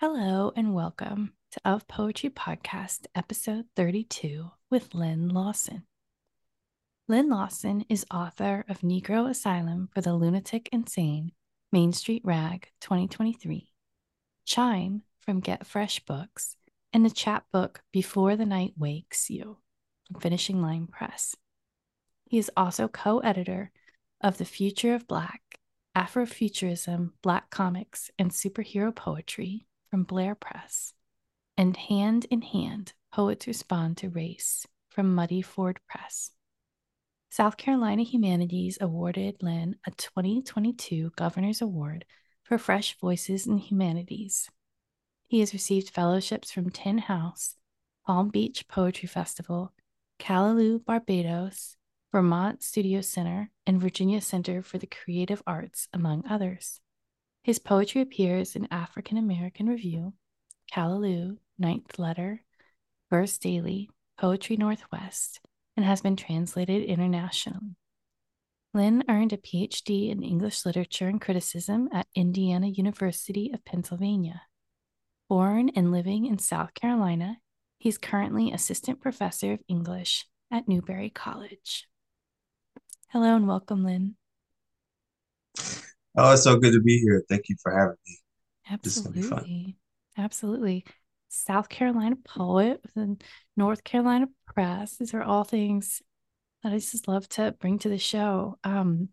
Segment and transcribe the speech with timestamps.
[0.00, 5.82] Hello and welcome to Of Poetry Podcast, episode 32 with Len Lawson.
[7.06, 11.32] Len Lawson is author of Negro Asylum for the Lunatic Insane,
[11.70, 13.74] Main Street Rag 2023,
[14.46, 16.56] Chime from Get Fresh Books,
[16.94, 19.58] and the chapbook Before the Night Wakes You
[20.10, 21.36] from Finishing Line Press.
[22.24, 23.70] He is also co editor
[24.22, 25.42] of The Future of Black,
[25.94, 30.92] Afrofuturism, Black Comics, and Superhero Poetry from Blair Press,
[31.56, 36.30] and Hand in Hand Poets Respond to Race from Muddy Ford Press.
[37.30, 42.04] South Carolina Humanities awarded Len a 2022 Governor's Award
[42.44, 44.48] for Fresh Voices in Humanities.
[45.28, 47.54] He has received fellowships from Tin House,
[48.06, 49.72] Palm Beach Poetry Festival,
[50.18, 51.76] Callaloo, Barbados,
[52.10, 56.80] Vermont Studio Center, and Virginia Center for the Creative Arts, among others.
[57.42, 60.12] His poetry appears in African American Review,
[60.72, 62.42] Callaloo, Ninth Letter,
[63.08, 63.88] Verse Daily,
[64.18, 65.40] Poetry Northwest,
[65.76, 67.76] and has been translated internationally.
[68.74, 74.42] Len earned a PhD in English Literature and Criticism at Indiana University of Pennsylvania.
[75.28, 77.38] Born and living in South Carolina,
[77.78, 81.88] he's currently Assistant Professor of English at Newberry College.
[83.08, 84.16] Hello and welcome, Len.
[86.16, 87.22] Oh, it's so good to be here.
[87.28, 88.18] Thank you for having me.
[88.70, 89.76] Absolutely.
[90.16, 90.84] Absolutely.
[91.28, 93.16] South Carolina poet with a
[93.56, 94.96] North Carolina press.
[94.96, 96.02] These are all things
[96.62, 98.58] that I just love to bring to the show.
[98.64, 99.10] Um,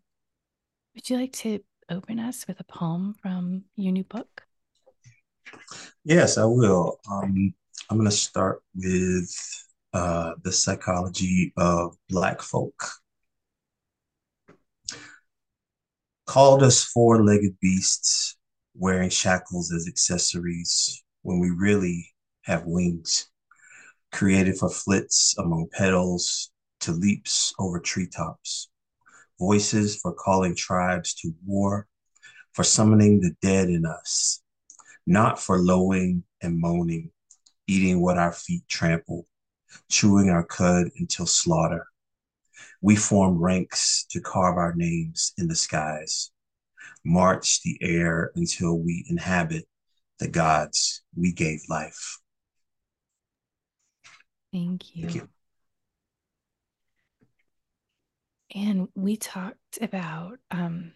[0.95, 4.44] would you like to open us with a poem from your new book?
[6.04, 7.00] Yes, I will.
[7.09, 7.54] Um,
[7.89, 9.30] I'm going to start with
[9.94, 12.89] uh, the psychology of Black folk.
[16.28, 18.38] Called us four legged beasts
[18.75, 23.30] wearing shackles as accessories when we really have wings,
[24.11, 26.52] created for flits among petals
[26.82, 28.70] to leaps over treetops,
[29.39, 31.88] voices for calling tribes to war,
[32.54, 34.42] for summoning the dead in us,
[35.05, 37.09] not for lowing and moaning,
[37.67, 39.26] eating what our feet trample,
[39.89, 41.88] chewing our cud until slaughter
[42.82, 46.32] we form ranks to carve our names in the skies,
[47.04, 49.65] march the air until we inhabit
[50.20, 52.20] the gods we gave life.
[54.52, 55.04] Thank you.
[55.04, 55.30] Thank you.
[58.55, 60.94] And we talked about um,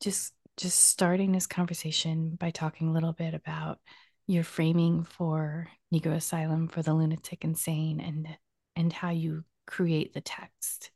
[0.00, 3.78] just just starting this conversation by talking a little bit about
[4.26, 8.28] your framing for Negro Asylum for the Lunatic Insane and
[8.76, 10.90] and how you create the text.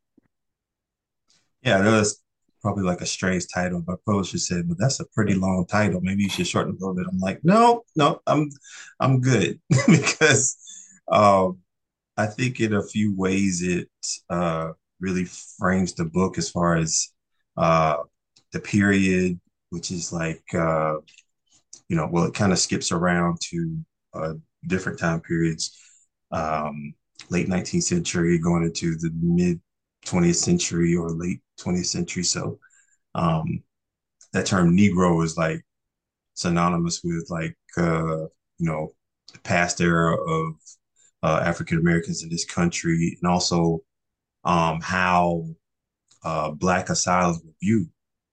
[1.63, 2.23] Yeah, that was
[2.63, 3.83] probably like a strange title.
[3.87, 6.01] My publisher said, "But that's a pretty long title.
[6.03, 8.51] Maybe you should shorten it a little bit." I'm like, "No, no, I'm
[9.01, 10.57] I'm good because
[11.11, 11.59] um,
[12.17, 13.89] I think in a few ways it
[14.31, 17.11] uh, really frames the book as far as
[17.57, 17.99] uh,
[18.53, 20.97] the period, which is like uh,
[21.89, 23.79] you know, well, it kind of skips around to
[24.15, 24.35] uh,
[24.67, 25.77] different time periods.
[26.31, 26.95] Um,
[27.31, 29.61] late 19th century going into the mid
[30.07, 32.23] 20th century or late 20th century.
[32.25, 32.59] So
[33.15, 33.63] um,
[34.33, 35.65] that term Negro is like
[36.35, 38.25] synonymous with like, uh,
[38.59, 38.93] you know,
[39.33, 40.55] the past era of
[41.23, 43.81] uh, African Americans in this country and also
[44.45, 45.47] um, how
[46.25, 47.89] uh, Black asylums were viewed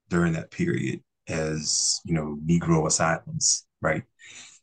[0.10, 4.04] during that period as, you know, Negro asylums, right?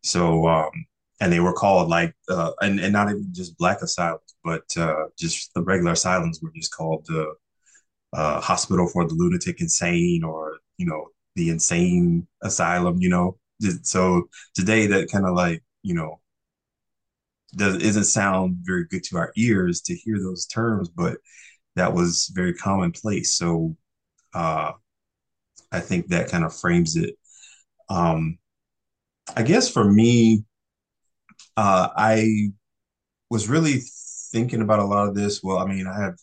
[0.02, 0.70] So um,
[1.20, 5.04] and they were called like uh, and, and not even just black asylums but uh,
[5.18, 7.34] just the regular asylums were just called the
[8.14, 13.38] uh, hospital for the lunatic insane or you know the insane asylum you know?
[13.82, 16.20] So today that kind of like you know
[17.56, 21.16] does isn't sound very good to our ears to hear those terms but
[21.76, 23.36] that was very commonplace.
[23.36, 23.76] So
[24.34, 24.72] uh
[25.72, 27.16] i think that kind of frames it.
[27.88, 28.38] Um
[29.36, 30.44] i guess for me
[31.58, 32.50] uh, I
[33.30, 33.80] was really
[34.30, 35.42] thinking about a lot of this.
[35.42, 36.14] Well, I mean, I have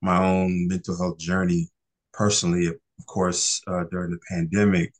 [0.00, 1.70] my own mental health journey
[2.12, 2.68] personally.
[2.68, 4.92] Of course, uh, during the pandemic,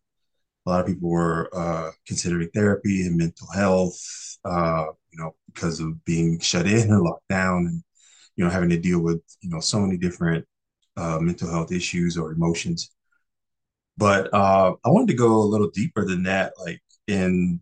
[0.67, 3.97] a lot of people were uh, considering therapy and mental health,
[4.45, 7.81] uh, you know, because of being shut in and locked down and,
[8.35, 10.45] you know, having to deal with, you know, so many different
[10.97, 12.91] uh, mental health issues or emotions.
[13.97, 17.61] But uh, I wanted to go a little deeper than that, like in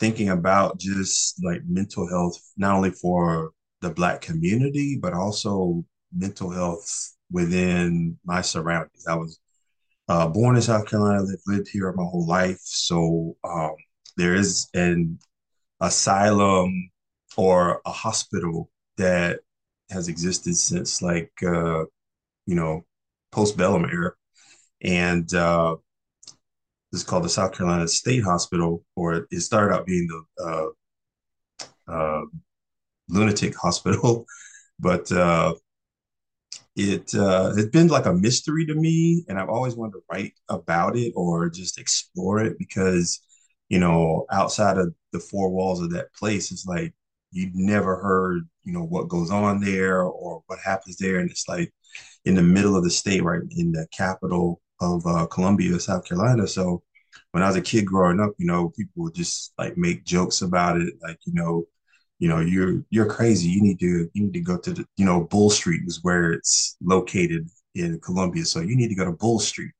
[0.00, 5.84] thinking about just like mental health, not only for the Black community, but also
[6.14, 9.06] mental health within my surroundings.
[9.06, 9.38] I was
[10.08, 12.60] uh, born in South Carolina, lived, here my whole life.
[12.62, 13.74] So um,
[14.16, 15.18] there is an
[15.80, 16.90] asylum
[17.36, 19.40] or a hospital that
[19.90, 21.84] has existed since like uh,
[22.46, 22.84] you know
[23.32, 24.12] postbellum era,
[24.82, 25.76] and uh,
[26.92, 30.72] this is called the South Carolina State Hospital, or it started out being the
[31.88, 32.22] uh, uh,
[33.08, 34.26] lunatic hospital,
[34.78, 35.54] but uh,
[36.76, 40.32] it uh, it's been like a mystery to me, and I've always wanted to write
[40.48, 43.20] about it or just explore it because
[43.68, 46.94] you know outside of the four walls of that place, it's like
[47.32, 51.48] you never heard you know what goes on there or what happens there, and it's
[51.48, 51.72] like
[52.24, 56.46] in the middle of the state, right in the capital of uh, Columbia, South Carolina.
[56.46, 56.82] So
[57.32, 60.42] when I was a kid growing up, you know, people would just like make jokes
[60.42, 61.66] about it, like you know
[62.18, 63.48] you know you're you're crazy.
[63.48, 66.32] You need to you need to go to the you know bull street is where
[66.32, 68.44] it's located in columbia.
[68.44, 69.72] So you need to go to bull street.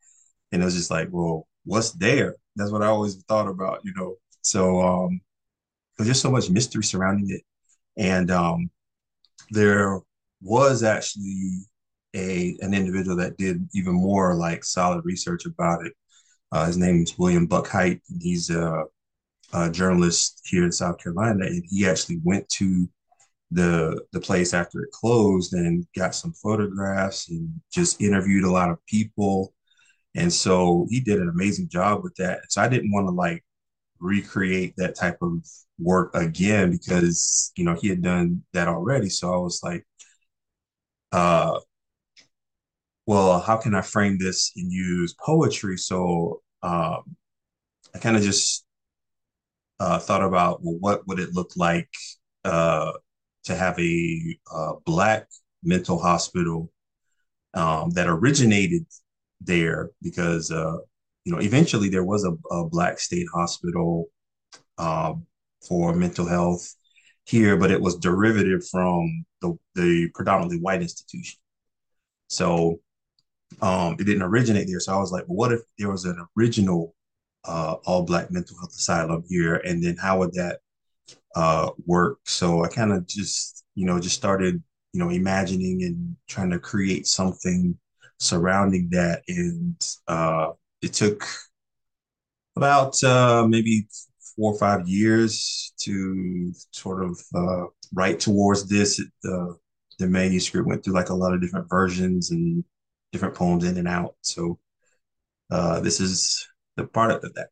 [0.53, 2.37] And it was just like well what's there?
[2.57, 4.17] That's what i always thought about you know?
[4.43, 5.21] So um
[5.97, 7.43] there's just so much mystery surrounding it.
[7.97, 8.71] And um
[9.51, 10.01] there
[10.43, 11.67] was actually
[12.15, 15.93] a an individual that did even more like solid research about it
[16.53, 18.85] uh, his name is william buckheight he's a
[19.53, 22.89] uh, journalist here in South Carolina, and he actually went to
[23.51, 28.71] the the place after it closed and got some photographs and just interviewed a lot
[28.71, 29.55] of people.
[30.15, 32.41] And so he did an amazing job with that.
[32.51, 33.45] So I didn't want to like
[34.01, 35.47] recreate that type of
[35.79, 39.09] work again because you know he had done that already.
[39.11, 39.87] So I was like,
[41.13, 41.59] uh,
[43.09, 45.79] well, how can I frame this and use poetry?
[45.79, 47.17] So um,
[47.95, 48.67] I kind of just
[49.81, 51.89] uh, thought about well, what would it look like
[52.45, 52.93] uh,
[53.45, 55.27] to have a uh, black
[55.65, 56.71] mental hospital
[57.55, 58.85] um, that originated
[59.41, 60.77] there because uh,
[61.25, 64.09] you know eventually there was a, a black state hospital
[64.77, 65.25] um,
[65.67, 66.75] for mental health
[67.25, 71.39] here, but it was derivative from the, the predominantly white institution.
[72.29, 72.81] So
[73.61, 74.81] um, it didn't originate there.
[74.81, 76.95] So I was like, well, what if there was an original
[77.45, 80.61] uh, all black mental health asylum here, and then how would that
[81.35, 82.19] uh, work?
[82.25, 84.63] So I kind of just you know just started
[84.93, 87.77] you know imagining and trying to create something
[88.19, 90.53] surrounding that, and uh,
[90.83, 91.25] it took
[92.57, 93.89] about uh, maybe
[94.37, 99.01] four or five years to sort of uh, write towards this.
[99.23, 102.63] The manuscript went through like a lot of different versions and
[103.13, 104.15] different poems in and out.
[104.23, 104.59] So
[105.51, 107.49] uh, this is the product of that.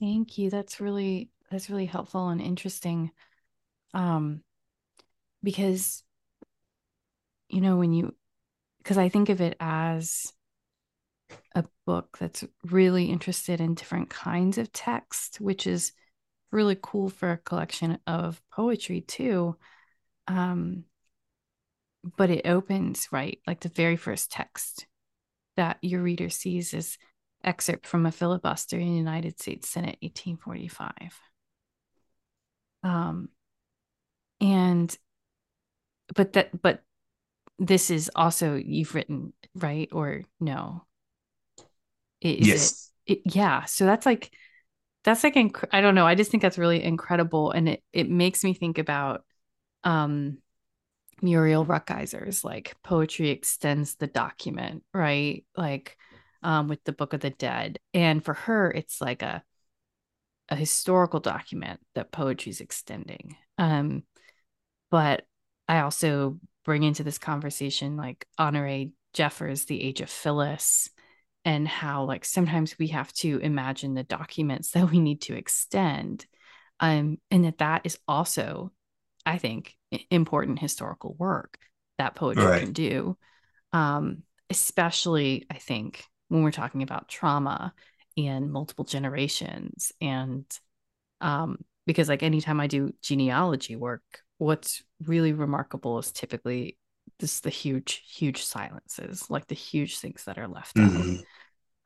[0.00, 0.50] Thank you.
[0.50, 3.10] That's really that's really helpful and interesting.
[3.94, 4.42] Um
[5.42, 6.02] because
[7.48, 8.14] you know when you
[8.78, 10.32] because I think of it as
[11.54, 15.92] a book that's really interested in different kinds of text, which is
[16.50, 19.56] really cool for a collection of poetry too.
[20.28, 20.84] Um,
[22.16, 24.86] but it opens right like the very first text
[25.56, 26.98] that your reader sees is
[27.44, 31.20] excerpt from a filibuster in the United States Senate 1845.
[32.84, 33.28] Um,
[34.40, 34.96] and
[36.14, 36.82] but that but
[37.58, 40.84] this is also you've written right or no?
[42.20, 42.90] Is yes.
[43.06, 43.64] It, it, yeah.
[43.64, 44.32] So that's like
[45.04, 46.06] that's like inc- I don't know.
[46.06, 49.24] I just think that's really incredible, and it it makes me think about
[49.84, 50.38] um
[51.22, 55.44] Muriel Rukeyser's like poetry extends the document, right?
[55.56, 55.96] Like
[56.42, 57.78] um, with the Book of the Dead.
[57.94, 59.42] And for her, it's like a
[60.48, 63.36] a historical document that poetry's extending.
[63.56, 64.02] Um,
[64.90, 65.24] but
[65.68, 70.90] I also bring into this conversation like Honorée Jeffers' The Age of Phillis,
[71.44, 76.26] and how like sometimes we have to imagine the documents that we need to extend.
[76.80, 78.72] Um, and that that is also
[79.24, 79.76] I think,
[80.10, 81.58] important historical work
[81.98, 82.62] that poetry right.
[82.62, 83.16] can do.
[83.72, 87.72] Um, especially, I think, when we're talking about trauma
[88.16, 89.92] and multiple generations.
[90.00, 90.44] And
[91.20, 94.02] um, because, like, anytime I do genealogy work,
[94.38, 96.78] what's really remarkable is typically
[97.18, 101.16] this the huge, huge silences, like the huge things that are left mm-hmm.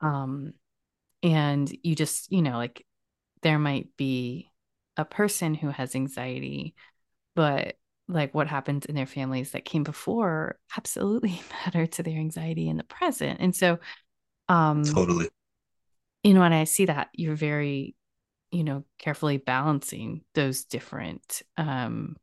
[0.01, 0.09] out.
[0.09, 0.53] Um,
[1.23, 2.85] and you just, you know, like
[3.41, 4.49] there might be
[4.97, 6.73] a person who has anxiety
[7.37, 7.75] but
[8.07, 12.77] like what happens in their families that came before absolutely matter to their anxiety in
[12.77, 13.79] the present and so
[14.49, 15.27] um totally
[16.23, 17.95] you know when i see that you're very
[18.51, 22.15] you know carefully balancing those different um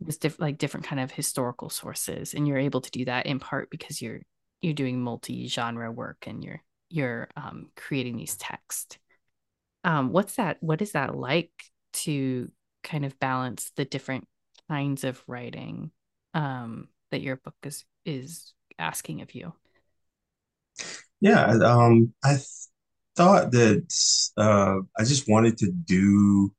[0.00, 3.38] this diff- like different kind of historical sources and you're able to do that in
[3.38, 4.20] part because you're
[4.60, 8.98] you're doing multi-genre work and you're you're um, creating these texts.
[9.84, 10.58] Um, what's that?
[10.60, 11.50] What is that like
[11.94, 12.50] to
[12.82, 14.26] kind of balance the different
[14.68, 15.90] kinds of writing
[16.34, 19.52] um, that your book is is asking of you?
[21.20, 22.46] Yeah, um, I th
[23.16, 23.86] thought that
[24.36, 26.52] uh, I just wanted to do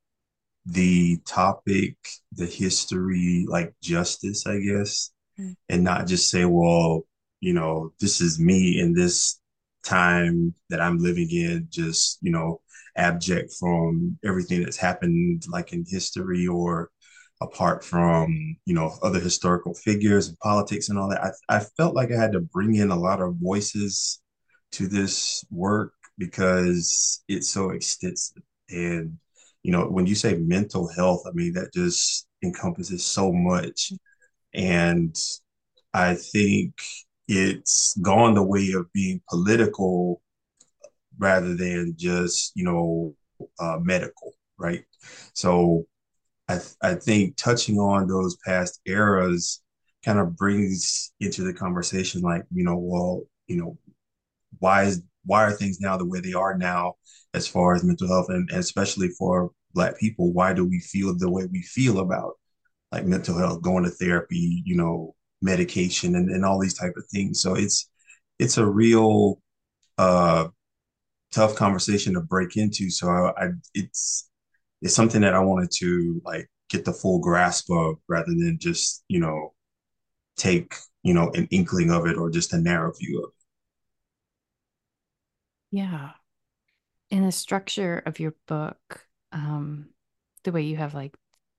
[0.67, 1.95] the topic,
[2.33, 5.55] the history, like justice, I guess, Mm.
[5.69, 7.05] and not just say, well,
[7.41, 9.39] you know, this is me in this
[9.85, 12.61] time that I'm living in, just, you know,
[12.97, 16.91] abject from everything that's happened, like in history or
[17.41, 21.23] apart from, you know, other historical figures and politics and all that.
[21.49, 24.21] I, I felt like I had to bring in a lot of voices
[24.73, 28.41] to this work because it's so extensive.
[28.69, 29.17] And,
[29.63, 33.91] you know, when you say mental health, I mean, that just encompasses so much.
[34.53, 35.15] And
[35.93, 36.73] I think
[37.27, 40.21] it's gone the way of being political
[41.19, 43.15] rather than just, you know,
[43.59, 44.83] uh, medical, right?
[45.33, 45.85] So
[46.49, 49.61] I, th- I think touching on those past eras
[50.05, 53.77] kind of brings into the conversation, like, you know, well, you know,
[54.59, 56.95] why is why are things now the way they are now
[57.33, 61.15] as far as mental health and, and especially for black people why do we feel
[61.17, 62.33] the way we feel about
[62.91, 67.05] like mental health going to therapy you know medication and, and all these type of
[67.07, 67.41] things?
[67.41, 67.89] So it's
[68.39, 69.41] it's a real
[69.97, 70.47] uh
[71.31, 72.89] tough conversation to break into.
[72.89, 74.29] So I, I it's
[74.81, 79.03] it's something that i wanted to like get the full grasp of rather than just
[79.07, 79.53] you know
[80.37, 83.35] take you know an inkling of it or just a narrow view of it
[85.71, 86.11] Yeah.
[87.09, 89.89] In the structure of your book, um,
[90.43, 91.15] the way you have like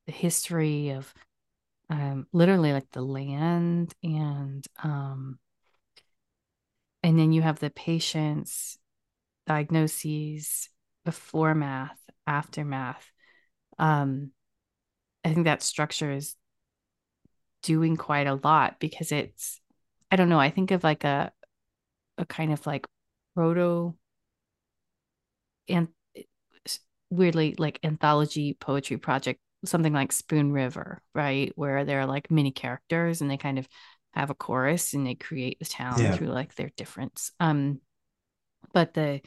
[0.06, 1.12] the history of
[1.90, 5.38] um, literally like the land and um,
[7.02, 8.78] and then you have the patient's
[9.46, 10.68] diagnoses
[11.04, 13.10] before math, aftermath.
[13.78, 14.32] Um,
[15.24, 16.36] I think that structure is
[17.62, 19.60] doing quite a lot because it's
[20.10, 21.32] I don't know, I think of like a
[22.18, 22.86] a kind of like
[23.34, 23.94] proto
[25.68, 25.88] and
[27.10, 31.52] weirdly like anthology poetry project, something like Spoon River, right?
[31.56, 33.68] Where there are like mini characters and they kind of
[34.12, 37.30] have a chorus and they create the town yeah through like their difference.
[37.40, 37.80] Um,
[38.72, 39.20] but the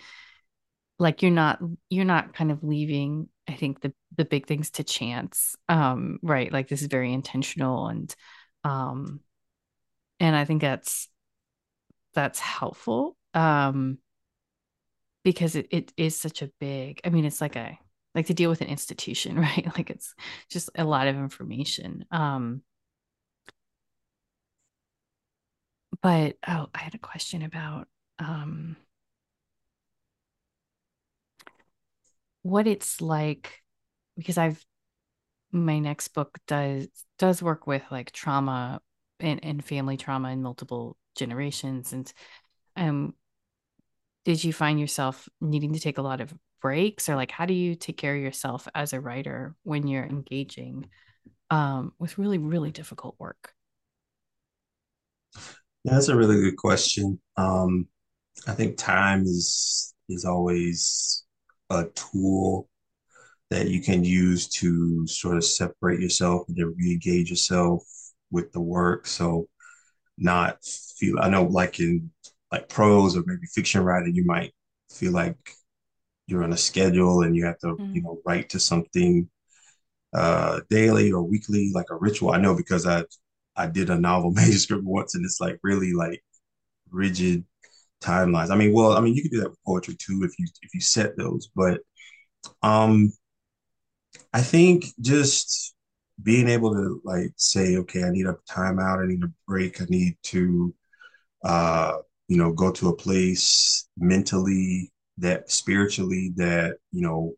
[1.01, 4.83] like you're not you're not kind of leaving, I think, the the big things to
[4.83, 5.55] chance.
[5.67, 6.51] Um, right.
[6.53, 8.15] Like this is very intentional and
[8.63, 9.19] um
[10.19, 11.07] and I think that's
[12.13, 13.17] that's helpful.
[13.33, 13.97] Um
[15.23, 17.77] because it, it is such a big i mean it's like a
[18.15, 20.13] like to deal with an institution right like it's
[20.49, 22.61] just a lot of information um
[26.01, 27.87] but oh i had a question about
[28.19, 28.75] um
[32.43, 33.61] what it's like
[34.17, 34.63] because i've
[35.51, 36.87] my next book does
[37.19, 38.81] does work with like trauma
[39.19, 42.13] and, and family trauma in multiple generations and
[42.77, 43.13] um
[44.25, 47.53] did you find yourself needing to take a lot of breaks or like how do
[47.53, 50.87] you take care of yourself as a writer when you're engaging
[51.51, 53.53] um, with really really difficult work
[55.83, 57.19] Yeah, that's a really good question.
[57.37, 57.87] Um,
[58.47, 61.25] I think time is is always
[61.71, 62.67] a tool
[63.49, 67.83] that you can use to sort of separate yourself and then re-engage yourself
[68.29, 69.07] with the work.
[69.07, 69.47] So
[70.17, 70.63] not
[70.97, 72.11] feel I know like in
[72.51, 74.53] like prose or maybe fiction writing, you might
[74.89, 75.37] feel like
[76.27, 78.03] you're on a schedule and you have to, you mm.
[78.03, 79.29] know, write to something
[80.13, 82.31] uh daily or weekly, like a ritual.
[82.31, 83.03] I know because I
[83.55, 86.23] I did a novel manuscript once and it's like really like
[86.89, 87.45] rigid
[88.01, 88.51] timelines.
[88.51, 90.73] I mean, well, I mean, you could do that with poetry too if you if
[90.73, 91.81] you set those, but
[92.63, 93.11] um,
[94.33, 95.73] I think just
[96.21, 99.85] being able to like say, okay, I need a timeout, I need a break, I
[99.89, 100.73] need to
[101.43, 107.33] uh, you know, go to a place mentally that spiritually that, you know,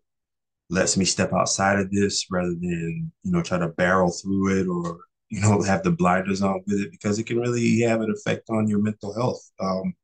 [0.70, 4.68] lets me step outside of this rather than, you know, try to barrel through it
[4.68, 8.12] or, you know, have the blinders on with it because it can really have an
[8.12, 9.52] effect on your mental health.
[9.60, 9.96] Um,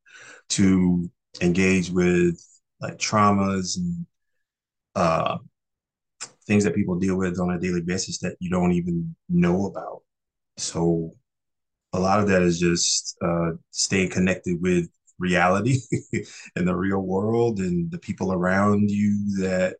[0.49, 1.09] to
[1.41, 2.41] engage with
[2.81, 4.05] like traumas and
[4.95, 5.37] uh,
[6.47, 10.01] things that people deal with on a daily basis that you don't even know about.
[10.57, 11.15] So
[11.93, 14.89] a lot of that is just uh, staying connected with
[15.19, 15.79] reality
[16.55, 19.75] and the real world and the people around you that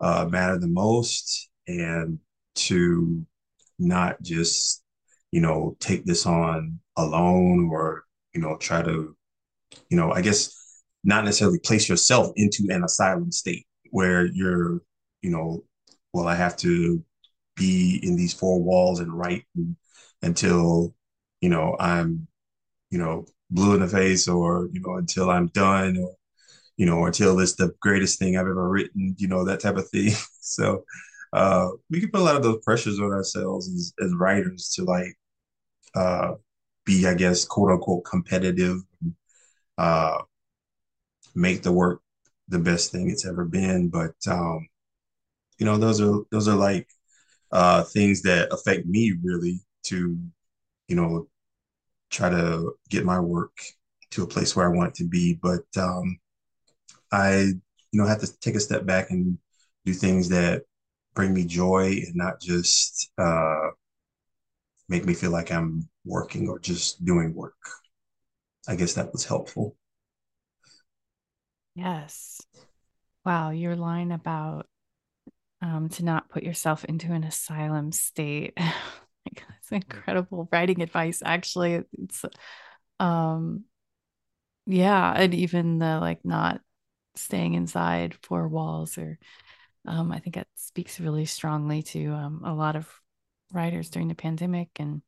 [0.00, 2.18] uh, matter the most and
[2.54, 3.24] to
[3.78, 4.82] not just
[5.30, 9.16] you know take this on alone or you know try to
[9.90, 10.62] you know i guess
[11.04, 14.80] not necessarily place yourself into an asylum state where you're,
[15.20, 15.64] you know,
[16.12, 17.02] well, I have to
[17.56, 19.44] be in these four walls and write
[20.22, 20.94] until,
[21.40, 22.26] you know, I'm,
[22.90, 26.14] you know, blue in the face or, you know, until I'm done or,
[26.76, 29.88] you know, until it's the greatest thing I've ever written, you know, that type of
[29.88, 30.12] thing.
[30.40, 30.84] so
[31.32, 34.84] uh, we can put a lot of those pressures on ourselves as, as writers to
[34.84, 35.14] like
[35.94, 36.32] uh,
[36.84, 38.78] be, I guess, quote unquote competitive,
[39.78, 40.18] uh,
[41.34, 42.00] make the work
[42.48, 43.88] the best thing it's ever been.
[43.88, 44.68] But um,
[45.58, 46.88] you know, those are those are like
[47.52, 50.18] uh, things that affect me really to,
[50.88, 51.28] you know,
[52.10, 53.52] try to get my work
[54.12, 55.38] to a place where I want it to be.
[55.42, 56.18] But um,
[57.12, 57.38] I,
[57.92, 59.38] you know, have to take a step back and
[59.84, 60.64] do things that
[61.14, 63.70] bring me joy and not just uh,
[64.88, 67.54] make me feel like I'm working or just doing work.
[68.66, 69.76] I guess that was helpful.
[71.74, 72.40] Yes.
[73.24, 74.66] Wow, your line about
[75.62, 78.58] um, to not put yourself into an asylum state.
[79.58, 81.22] It's incredible writing advice.
[81.24, 82.24] Actually, it's
[83.00, 83.64] um,
[84.66, 86.60] yeah, and even the like not
[87.16, 89.18] staying inside four walls, or
[89.86, 92.88] um, I think it speaks really strongly to um, a lot of
[93.52, 95.02] writers during the pandemic and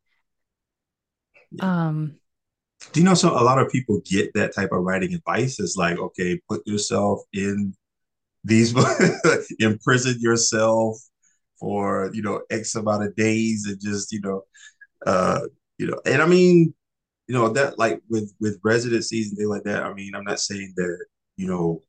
[1.61, 2.19] um
[2.93, 5.77] do you know so a lot of people get that type of writing advice it's
[5.77, 7.75] like okay put yourself in
[8.45, 8.75] these
[9.59, 10.99] imprison yourself
[11.59, 14.43] for you know x amount of days and just you know
[15.07, 15.41] uh
[15.79, 16.75] you know and i mean
[17.27, 20.41] you know that like with with residencies and things like that i mean i'm not
[20.41, 21.05] saying that
[21.37, 21.81] you know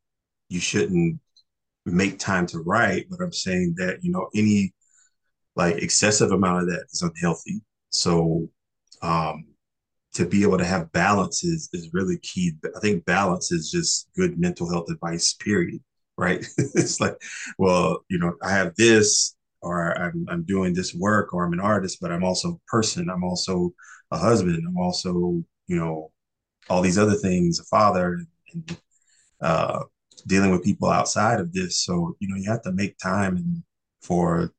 [0.49, 1.19] you shouldn't
[1.85, 4.73] make time to write but i'm saying that you know any
[5.55, 7.61] like excessive amount of that is unhealthy.
[7.91, 8.49] So
[9.01, 9.45] um
[10.15, 12.53] to be able to have balance is is really key.
[12.75, 15.33] I think balance is just good mental health advice.
[15.33, 15.81] Period.
[16.17, 16.45] Right?
[16.57, 17.15] it's like,
[17.57, 21.59] well, you know, I have this, or I'm I'm doing this work, or I'm an
[21.59, 23.09] artist, but I'm also a person.
[23.09, 23.73] I'm also
[24.11, 24.63] a husband.
[24.65, 26.11] I'm also, you know,
[26.69, 28.19] all these other things, a father,
[28.53, 28.77] and
[29.41, 29.83] uh,
[30.27, 31.83] dealing with people outside of this.
[31.83, 33.63] So you know, you have to make time
[34.01, 34.53] for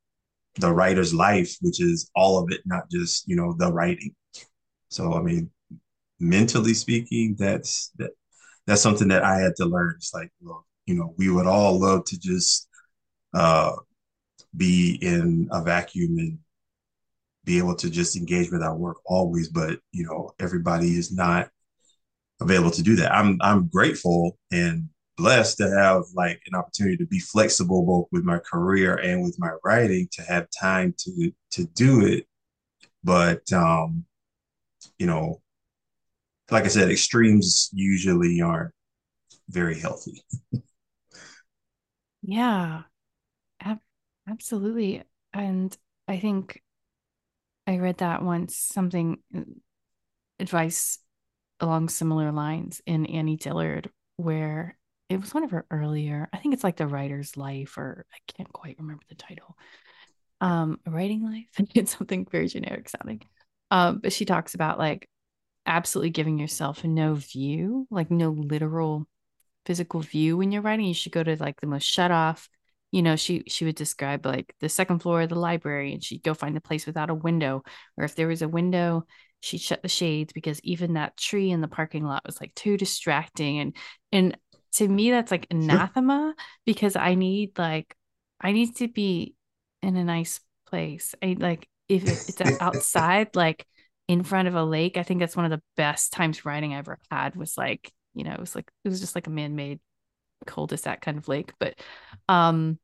[0.56, 4.14] the writer's life, which is all of it, not just you know the writing.
[4.90, 5.50] So I mean,
[6.20, 8.10] mentally speaking, that's that
[8.66, 9.94] that's something that I had to learn.
[9.96, 12.68] It's like, well, you know, we would all love to just
[13.34, 13.72] uh,
[14.56, 16.38] be in a vacuum and
[17.44, 21.48] be able to just engage with our work always, but you know, everybody is not
[22.40, 23.14] available to do that.
[23.14, 28.24] I'm I'm grateful and blessed to have like an opportunity to be flexible both with
[28.24, 32.26] my career and with my writing to have time to to do it.
[33.04, 34.04] But um,
[34.98, 35.40] you know,
[36.50, 38.72] like I said, extremes usually aren't
[39.50, 40.24] very healthy.
[42.22, 42.82] yeah,
[43.60, 43.80] ab-
[44.28, 45.04] absolutely.
[45.34, 45.76] And
[46.08, 46.62] I think
[47.66, 49.18] I read that once something
[50.38, 50.98] advice
[51.60, 54.78] along similar lines in Annie Dillard, where
[55.08, 58.18] it was one of her earlier, I think it's like the writer's life, or I
[58.36, 59.56] can't quite remember the title.
[60.40, 61.68] Um, writing life.
[61.74, 63.22] It's something very generic sounding.
[63.70, 65.08] Um, but she talks about like
[65.66, 69.06] absolutely giving yourself no view, like no literal
[69.66, 70.86] physical view when you're writing.
[70.86, 72.48] You should go to like the most shut off.
[72.92, 76.22] You know, she she would describe like the second floor of the library, and she'd
[76.22, 77.62] go find a place without a window,
[77.96, 79.04] or if there was a window,
[79.40, 82.76] she'd shut the shades because even that tree in the parking lot was like too
[82.76, 83.58] distracting.
[83.58, 83.76] And
[84.12, 84.38] and
[84.74, 87.94] to me, that's like anathema because I need like
[88.40, 89.34] I need to be
[89.82, 91.14] in a nice place.
[91.22, 93.66] I like if it's outside, like
[94.08, 94.96] in front of a lake.
[94.96, 98.24] I think that's one of the best times writing I ever had was like, you
[98.24, 99.80] know, it was like it was just like a man-made
[100.46, 101.52] cul-de-sac kind of lake.
[101.58, 101.74] But
[102.28, 102.78] um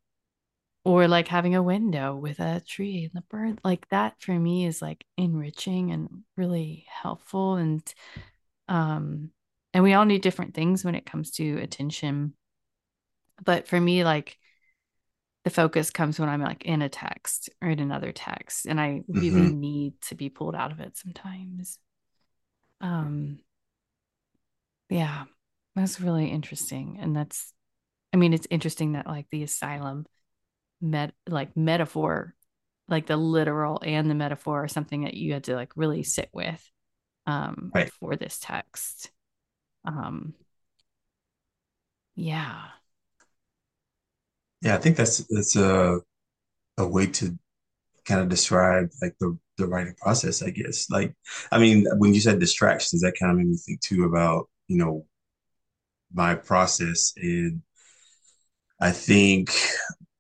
[0.85, 4.67] or like having a window with a tree and the bird like that for me
[4.67, 7.95] is like enriching and really helpful and
[8.69, 9.31] um
[9.75, 12.35] and we all need different things when it comes to attention
[13.45, 14.39] but for me like
[15.45, 19.03] the focus comes when I'm like in a text or in another text and I
[19.09, 19.61] really mm-hmm.
[19.61, 21.79] need to be pulled out of it sometimes.
[22.81, 23.41] Um
[24.89, 25.25] yeah,
[25.75, 27.53] that's really interesting and that's
[28.13, 30.07] I mean it's interesting that like the asylum
[30.81, 32.35] met like metaphor
[32.89, 36.29] like the literal and the metaphor are something that you had to like really sit
[36.33, 36.71] with
[37.27, 37.91] um right.
[37.93, 39.11] for this text.
[39.85, 40.35] Um
[42.15, 42.67] yeah
[44.63, 46.01] yeah, I think that's that's a
[46.79, 47.39] a way to
[48.07, 50.91] kind of describe like the the writing process, I guess.
[50.91, 51.15] Like,
[51.53, 54.79] I mean, when you said distractions, that kind of made me think too about you
[54.79, 55.07] know
[56.13, 57.13] my process.
[57.17, 57.63] And
[58.81, 59.51] I think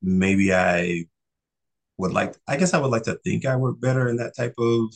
[0.03, 1.07] maybe I
[1.99, 4.55] would like, I guess I would like to think I work better in that type
[4.59, 4.95] of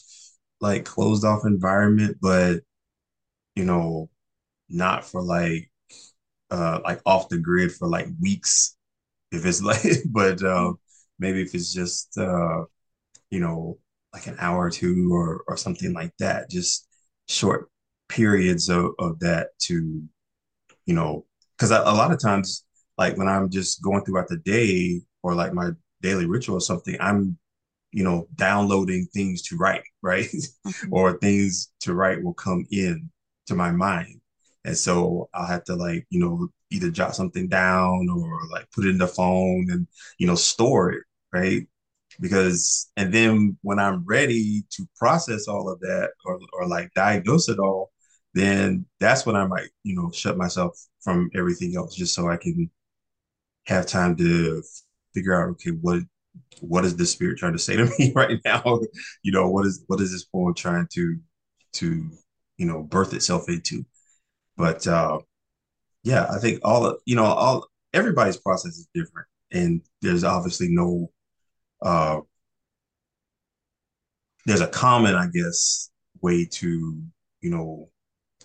[0.60, 2.62] like closed off environment, but
[3.56, 4.10] you know,
[4.70, 5.70] not for like
[6.50, 8.75] uh like off the grid for like weeks
[9.32, 10.72] if it's like but uh
[11.18, 12.64] maybe if it's just uh
[13.30, 13.78] you know
[14.14, 16.88] like an hour or two or or something like that just
[17.28, 17.68] short
[18.08, 20.02] periods of, of that to
[20.86, 21.24] you know
[21.56, 22.64] because a, lot of times
[22.98, 25.70] like when i'm just going throughout the day or like my
[26.02, 27.36] daily ritual or something i'm
[27.92, 30.30] you know downloading things to write right
[30.66, 30.88] Mhm.
[30.92, 33.10] or things to write will come in
[33.46, 34.20] to my mind
[34.66, 38.84] and so i'll have to like you know either jot something down or like put
[38.84, 39.86] it in the phone and
[40.18, 41.66] you know store it right?
[42.20, 47.48] Because and then when i'm ready to process all of that or or like diagnose
[47.48, 47.90] it all
[48.34, 52.36] then that's when i might you know shut myself from everything else just so i
[52.36, 52.70] can
[53.66, 54.62] have time to
[55.14, 56.00] figure out okay what
[56.60, 58.80] what is the spirit trying to say to me right now?
[59.22, 61.18] You know what is what is this poem trying to
[61.74, 62.10] to
[62.56, 63.84] you know birth itself into
[64.56, 65.18] but uh
[66.04, 70.68] yeah i think all of you know all everybody's process is different and there's obviously
[70.70, 71.10] no
[71.82, 72.20] uh
[74.46, 75.90] there's a common i guess
[76.22, 77.02] way to
[77.40, 77.88] you know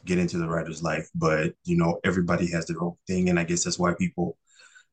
[0.06, 3.43] get into the writer's life but you know everybody has their own thing and i
[3.43, 4.38] guess that's why people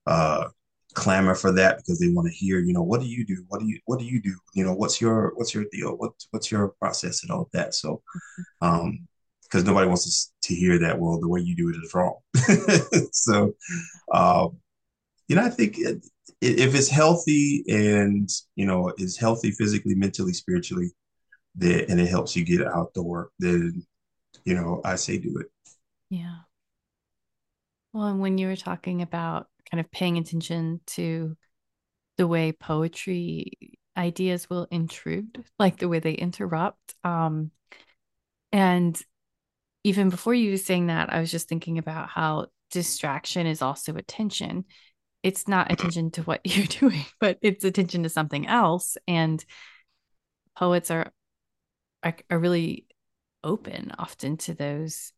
[0.06, 0.48] uh
[0.94, 3.44] clamor for that because they want to hear you know what do you do?
[3.48, 4.34] What do you what do you do?
[4.54, 5.96] You know what's your what's your deal?
[5.96, 7.74] What what's your process and all of that?
[7.74, 8.02] So
[8.62, 9.06] um
[9.44, 12.16] because nobody wants to, to hear that well the way you do it is wrong
[13.12, 13.54] so
[14.12, 14.58] um
[15.28, 20.90] you know i think if it's healthy and you know is healthy physically mentally spiritually
[21.56, 23.84] that and it helps you get out the work then
[24.44, 25.46] you know i say do it
[26.10, 26.38] Yeah.
[27.92, 31.36] Well, and when you were talking about kind of paying attention to
[32.16, 33.52] the way poetry
[33.96, 37.50] ideas will intrude, like the way they interrupt, um,
[38.52, 39.00] and
[39.88, 43.96] even before you were saying that, I was just thinking about how distraction is also
[43.96, 44.66] attention.
[45.22, 48.98] It's not attention to what you're doing, but it's attention to something else.
[49.08, 49.42] And
[50.56, 51.10] poets are
[52.02, 52.86] are, are really
[53.42, 55.12] open often to those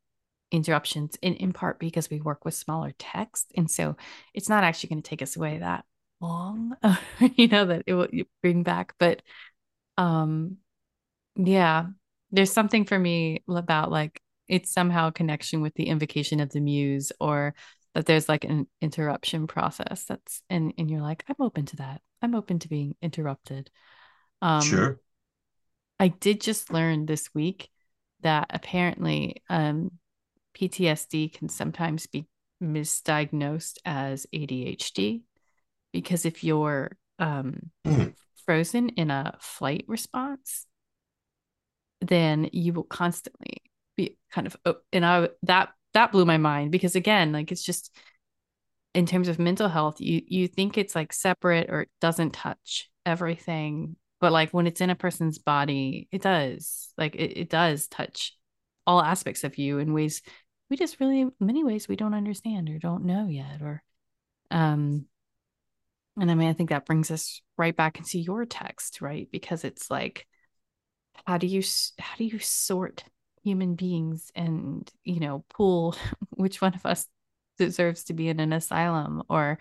[0.52, 3.52] interruptions in, in part because we work with smaller text.
[3.56, 3.96] And so
[4.34, 5.84] it's not actually going to take us away that
[6.20, 6.76] long,
[7.34, 8.08] you know, that it will
[8.40, 8.94] bring back.
[8.98, 9.22] But
[9.98, 10.58] um,
[11.34, 11.86] yeah,
[12.30, 16.60] there's something for me about like it's somehow a connection with the invocation of the
[16.60, 17.54] muse or
[17.94, 22.02] that there's like an interruption process that's and and you're like, I'm open to that.
[22.22, 23.70] I'm open to being interrupted.
[24.42, 25.00] Um, sure
[26.00, 27.68] I did just learn this week
[28.22, 29.92] that apparently um,
[30.56, 32.26] PTSD can sometimes be
[32.62, 35.20] misdiagnosed as ADHD
[35.92, 38.14] because if you're um, mm,
[38.46, 40.66] frozen in a flight response,
[42.00, 43.58] then you will constantly
[43.96, 44.56] be kind of
[44.92, 47.94] and I that that blew my mind because again, like it's just
[48.94, 52.90] in terms of mental health, you you think it's like separate or it doesn't touch
[53.06, 56.92] everything, but like when it's in a person's body, it does.
[56.98, 58.36] Like it, it does touch
[58.86, 60.22] all aspects of you in ways
[60.68, 63.82] we just really many ways we don't understand or don't know yet or
[64.50, 65.04] um
[66.18, 69.28] and I mean I think that brings us right back into your text, right?
[69.30, 70.26] Because it's like
[71.26, 71.62] how do you
[71.98, 73.04] how do you sort
[73.42, 75.96] human beings and you know pool
[76.30, 77.06] which one of us
[77.58, 79.58] deserves to be in an asylum or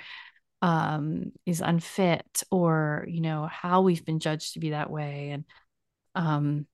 [0.62, 5.46] um is unfit or you know how we've been judged to be that way and
[6.16, 6.66] um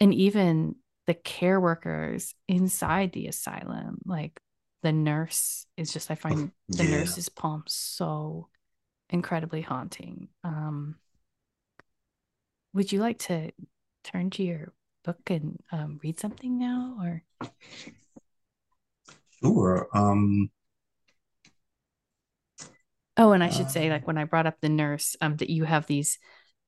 [0.00, 0.76] and even
[1.06, 4.40] the care workers inside the asylum like
[4.82, 6.98] the nurse is just i find the yeah.
[6.98, 8.48] nurse's poem so
[9.10, 10.96] incredibly haunting um.
[12.72, 13.50] Would you like to
[14.04, 14.72] turn to your
[15.04, 17.22] book and um, read something now or?
[19.42, 20.50] Sure um.
[23.16, 25.50] Oh and i should say uh, like when i brought up the nurse um that
[25.50, 26.18] you have these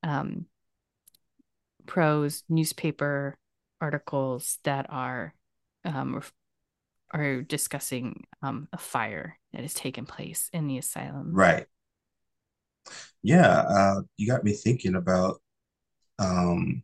[0.02, 0.46] um
[1.86, 3.36] prose newspaper
[3.80, 5.34] articles that are
[5.84, 6.22] um
[7.12, 11.32] are discussing um a fire that has taken place in the asylum.
[11.32, 11.66] Right.
[13.22, 15.40] Yeah uh you got me thinking about
[16.18, 16.82] um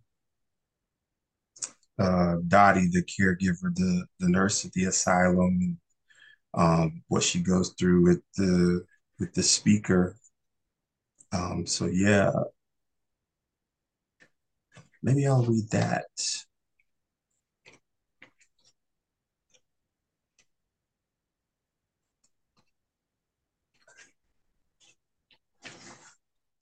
[1.99, 5.79] uh, Dottie, the caregiver, the the nurse at the asylum, and
[6.55, 8.85] um, what she goes through with the
[9.21, 10.17] with the speaker.
[11.33, 12.33] Um, so yeah,
[15.03, 16.07] maybe I'll read that.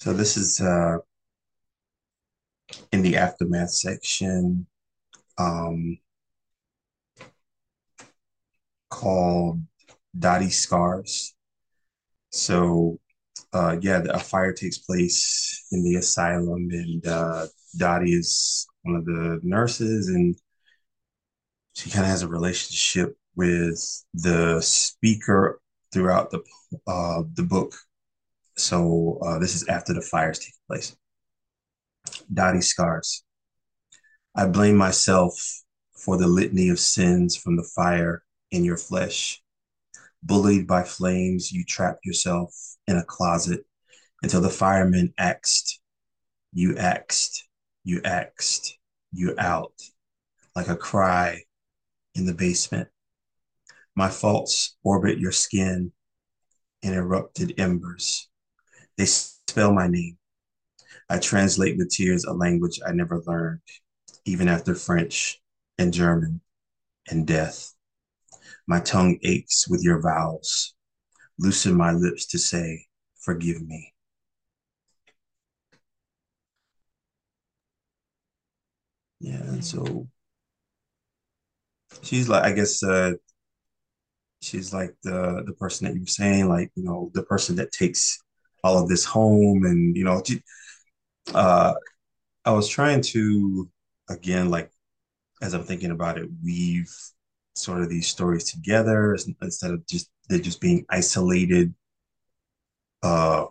[0.01, 0.99] So this is uh,
[2.91, 4.67] in the aftermath section
[5.39, 5.99] um,
[8.91, 9.63] called
[10.19, 11.35] Dottie Scars.
[12.31, 12.99] So
[13.53, 17.47] uh, yeah, a fire takes place in the asylum, and uh,
[17.77, 20.37] Dottie is one of the nurses, and
[21.75, 25.61] she kind of has a relationship with the speaker
[25.93, 26.43] throughout the
[26.87, 27.75] uh, the book.
[28.57, 30.97] So uh, this is after the fires take place.
[32.33, 33.25] Dottie scars.
[34.39, 35.63] I blame myself
[35.95, 39.43] for the litany of sins from the fire in your flesh.
[40.23, 42.55] Bullied by flames, you trapped yourself
[42.87, 43.65] in a closet
[44.23, 45.81] until the firemen axed,
[46.53, 47.49] you axed,
[47.83, 48.79] you axed,
[49.11, 49.73] you out,
[50.55, 51.41] like a cry
[52.15, 52.89] in the basement.
[53.95, 55.93] My faults orbit your skin
[56.83, 58.29] in erupted embers.
[58.99, 60.19] They spell my name.
[61.09, 63.61] I translate with tears a language I never learned,
[64.27, 65.41] even after French
[65.79, 66.43] and German
[67.09, 67.73] and death.
[68.67, 70.75] My tongue aches with your vowels.
[71.39, 72.87] Loosen my lips to say,
[73.21, 73.95] forgive me.
[79.21, 80.09] Yeah, and so
[82.03, 83.13] she's like, I guess uh,
[84.43, 87.73] she's like the the person that you were saying, like you know, the person that
[87.73, 88.19] takes
[88.65, 90.23] all of this home, and you know,
[91.35, 91.75] uh,
[92.45, 93.69] I was trying to
[94.09, 94.71] again, like
[95.43, 96.93] as I'm thinking about it, weave
[97.55, 101.75] sort of these stories together instead of just they're just being isolated
[103.03, 103.47] uh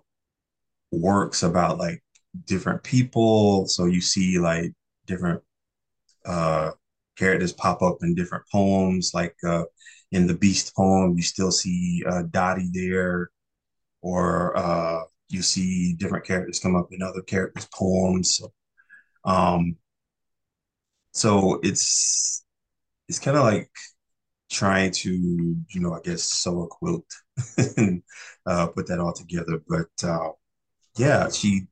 [0.91, 2.03] works about like
[2.45, 3.67] different people.
[3.67, 4.73] So you see like
[5.07, 5.41] different
[6.25, 6.71] uh
[7.17, 9.11] characters pop up in different poems.
[9.13, 9.65] Like uh
[10.11, 13.31] in the Beast poem, you still see uh Dottie there,
[14.01, 18.37] or uh you see different characters come up in other characters' poems.
[18.37, 18.53] So,
[19.25, 19.77] um
[21.15, 22.45] so it's
[23.09, 23.69] it's kind of like
[24.51, 27.05] trying to, you know, I guess sew a quilt
[27.77, 28.03] and
[28.47, 29.61] uh, put that all together.
[29.67, 30.31] But uh,
[30.97, 31.67] yeah, she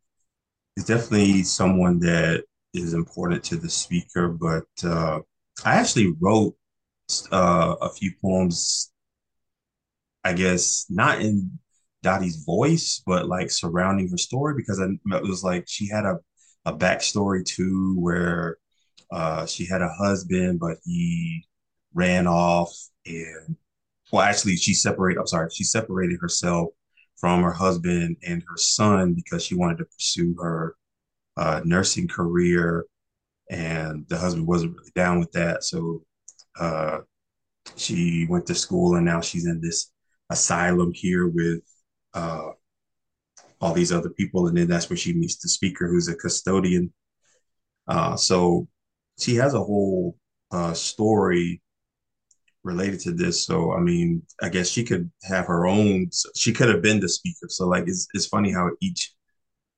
[0.77, 4.29] is definitely someone that is important to the speaker.
[4.29, 5.21] But uh,
[5.65, 6.55] I actually wrote
[7.31, 8.91] uh, a few poems,
[10.23, 11.59] I guess, not in
[12.01, 16.19] Dottie's voice, but like surrounding her story because I, it was like she had a,
[16.65, 18.57] a backstory too where
[19.11, 21.45] uh, she had a husband, but he
[21.93, 22.73] ran off
[23.05, 23.55] and
[24.11, 26.69] well actually she separated i'm sorry she separated herself
[27.17, 30.75] from her husband and her son because she wanted to pursue her
[31.37, 32.85] uh, nursing career
[33.49, 35.63] and the husband wasn't really down with that.
[35.63, 36.03] So
[36.59, 36.99] uh,
[37.75, 39.91] she went to school and now she's in this
[40.29, 41.61] asylum here with
[42.13, 42.51] uh,
[43.61, 44.47] all these other people.
[44.47, 46.93] And then that's where she meets the speaker who's a custodian.
[47.87, 48.67] Uh, so
[49.19, 50.17] she has a whole
[50.51, 51.61] uh, story
[52.63, 53.45] related to this.
[53.45, 56.09] So I mean, I guess she could have her own.
[56.35, 57.47] She could have been the speaker.
[57.49, 59.13] So like, it's it's funny how each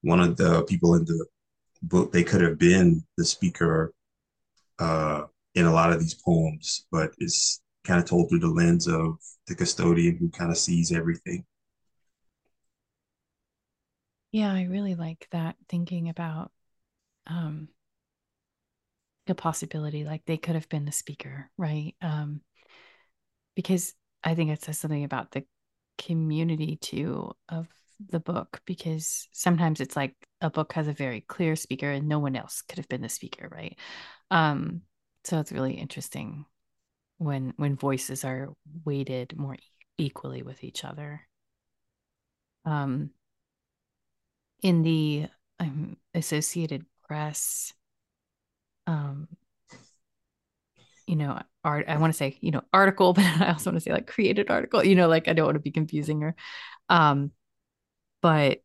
[0.03, 1.25] one of the people in the
[1.83, 3.93] book they could have been the speaker
[4.79, 5.23] uh,
[5.55, 9.17] in a lot of these poems, but it's kind of told through the lens of
[9.47, 11.45] the custodian who kind of sees everything.
[14.31, 16.51] Yeah, I really like that thinking about
[17.27, 17.69] um
[19.29, 21.95] a possibility like they could have been the speaker, right?
[22.01, 22.41] Um
[23.55, 25.45] because I think it says something about the
[25.97, 27.67] community too of
[28.09, 32.19] the book because sometimes it's like a book has a very clear speaker and no
[32.19, 33.77] one else could have been the speaker, right?
[34.31, 34.81] Um,
[35.23, 36.45] so it's really interesting
[37.17, 38.49] when when voices are
[38.83, 39.55] weighted more
[39.97, 41.21] equally with each other.
[42.65, 43.11] Um,
[44.61, 45.27] in the
[45.59, 47.73] um, Associated Press,
[48.87, 49.27] um,
[51.07, 53.81] you know, art, I want to say, you know, article, but I also want to
[53.81, 56.35] say like created article, you know, like I don't want to be confusing her.
[56.89, 57.31] Um,
[58.21, 58.59] but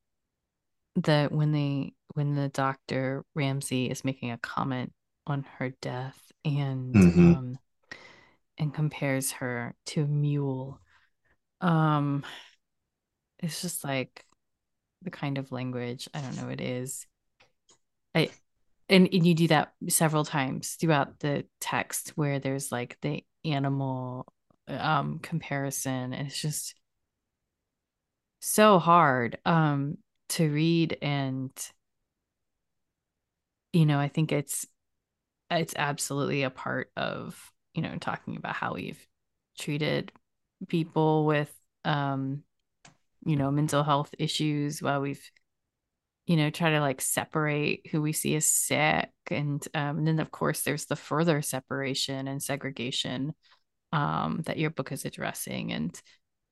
[0.97, 4.93] the when they when the doctor Ramsey is making a comment
[5.27, 7.35] on her death and mm-hmm.
[7.35, 7.59] um
[8.59, 10.81] and compares her to a mule,
[11.61, 12.25] um,
[13.39, 14.25] it's just like
[15.03, 17.07] the kind of language I don't know it is.
[18.15, 18.31] I
[18.91, 24.27] and, and you do that several times throughout the text where there's like the animal
[24.69, 26.75] um comparison and it's just
[28.41, 29.97] so hard um
[30.29, 31.51] to read and
[33.73, 34.67] you know i think it's
[35.51, 39.05] it's absolutely a part of you know talking about how we've
[39.59, 40.13] treated
[40.69, 41.53] people with
[41.85, 42.43] um
[43.25, 45.31] you know mental health issues while we've
[46.31, 49.11] you know, try to like separate who we see as sick.
[49.33, 53.35] And, um, and then, of course, there's the further separation and segregation
[53.93, 55.73] um, that your book is addressing.
[55.73, 56.01] And,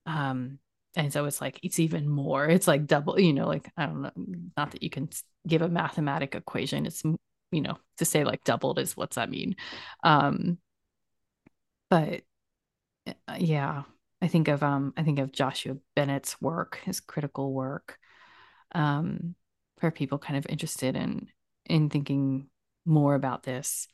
[0.05, 0.59] um,
[0.97, 4.03] and so it's like it's even more it's like double you know like i don't
[4.03, 4.11] know
[4.57, 5.07] not that you can
[5.47, 7.05] give a mathematic equation it's
[7.53, 9.55] you know to say like doubled is what's that mean
[10.03, 10.57] um
[11.91, 12.23] but
[13.07, 13.83] uh, yeah
[14.23, 17.99] i think of um i think of joshua bennett's work his critical work
[18.75, 19.35] um
[19.81, 21.29] for people kind of interested in
[21.67, 22.49] in thinking
[22.85, 23.88] more about this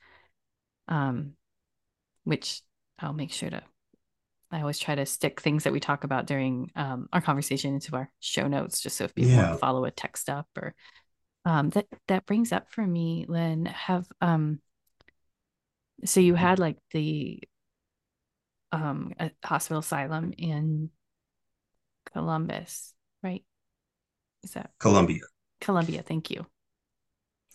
[0.89, 1.33] um
[2.25, 2.63] which
[2.99, 3.63] i'll make sure to
[4.55, 7.97] I always try to stick things that we talk about during um, our conversation into
[7.97, 9.43] our show notes, just so if people yeah.
[9.43, 10.77] want to follow a text up or
[11.45, 13.67] um, that that brings up for me, Len.
[13.67, 14.61] Have um,
[16.05, 17.43] so you had like the
[18.71, 19.13] um
[19.45, 20.91] hospital asylum in
[22.13, 22.95] Columbus,
[23.25, 23.43] right?
[24.45, 25.23] Is that Columbia?
[25.65, 26.47] Columbia, thank you.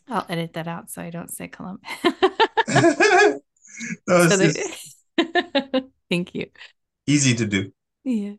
[0.08, 1.88] I'll edit that out so I don't say Columbia.
[4.08, 4.98] so just...
[6.10, 6.48] thank you
[7.10, 7.72] easy to do.
[8.04, 8.34] Yeah.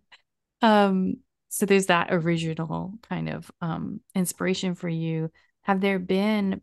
[0.62, 1.16] Um,
[1.48, 5.30] so there's that original kind of um, inspiration for you.
[5.62, 6.62] Have there been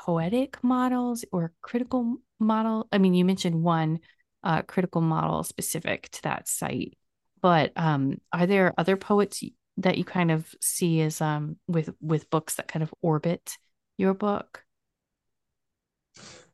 [0.00, 2.88] poetic models or critical model?
[2.92, 3.98] I mean, you mentioned one
[4.44, 6.96] uh, critical model specific to that site,
[7.42, 9.42] but um, are there other poets
[9.78, 13.58] that you kind of see as um, with with books that kind of orbit
[13.98, 14.64] your book?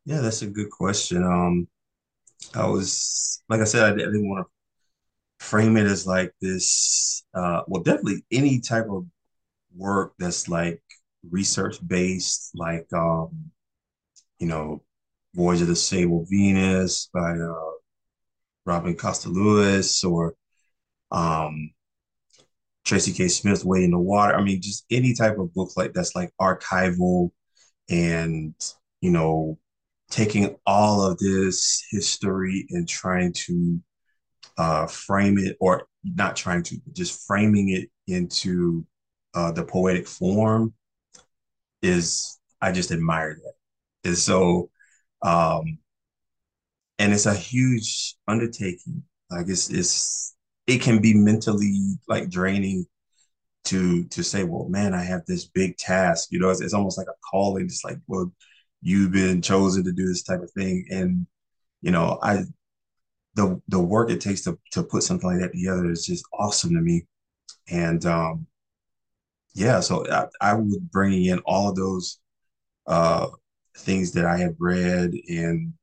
[0.04, 1.22] Yeah, that's a good question.
[1.24, 1.68] Um,
[2.54, 4.46] I was like I said, I didn't want
[5.24, 9.06] to frame it as like this uh well definitely any type of
[9.76, 10.82] work that's like
[11.30, 13.50] research based like um
[14.38, 14.82] you know
[15.34, 17.70] voyage of the sable venus by uh
[18.66, 20.34] robin costa lewis or
[21.12, 21.70] um
[22.84, 25.92] tracy k smith Wade in the Water i mean just any type of book like
[25.92, 27.30] that's like archival
[27.90, 28.54] and
[29.00, 29.58] you know
[30.10, 33.80] taking all of this history and trying to
[34.58, 38.86] uh, frame it, or not trying to, just framing it into
[39.34, 40.74] uh, the poetic form
[41.82, 44.08] is, I just admire that.
[44.08, 44.70] And so,
[45.22, 45.78] um,
[46.98, 49.02] and it's a huge undertaking.
[49.30, 50.33] Like it's, it's,
[50.66, 52.86] it can be mentally like draining
[53.64, 56.28] to to say, well, man, I have this big task.
[56.30, 57.64] You know, it's, it's almost like a calling.
[57.64, 58.32] It's like, well,
[58.82, 61.26] you've been chosen to do this type of thing, and
[61.82, 62.44] you know, I
[63.34, 66.74] the the work it takes to to put something like that together is just awesome
[66.74, 67.06] to me.
[67.70, 68.46] And um,
[69.54, 72.18] yeah, so I, I would bring in all of those
[72.86, 73.28] uh,
[73.78, 75.74] things that I have read and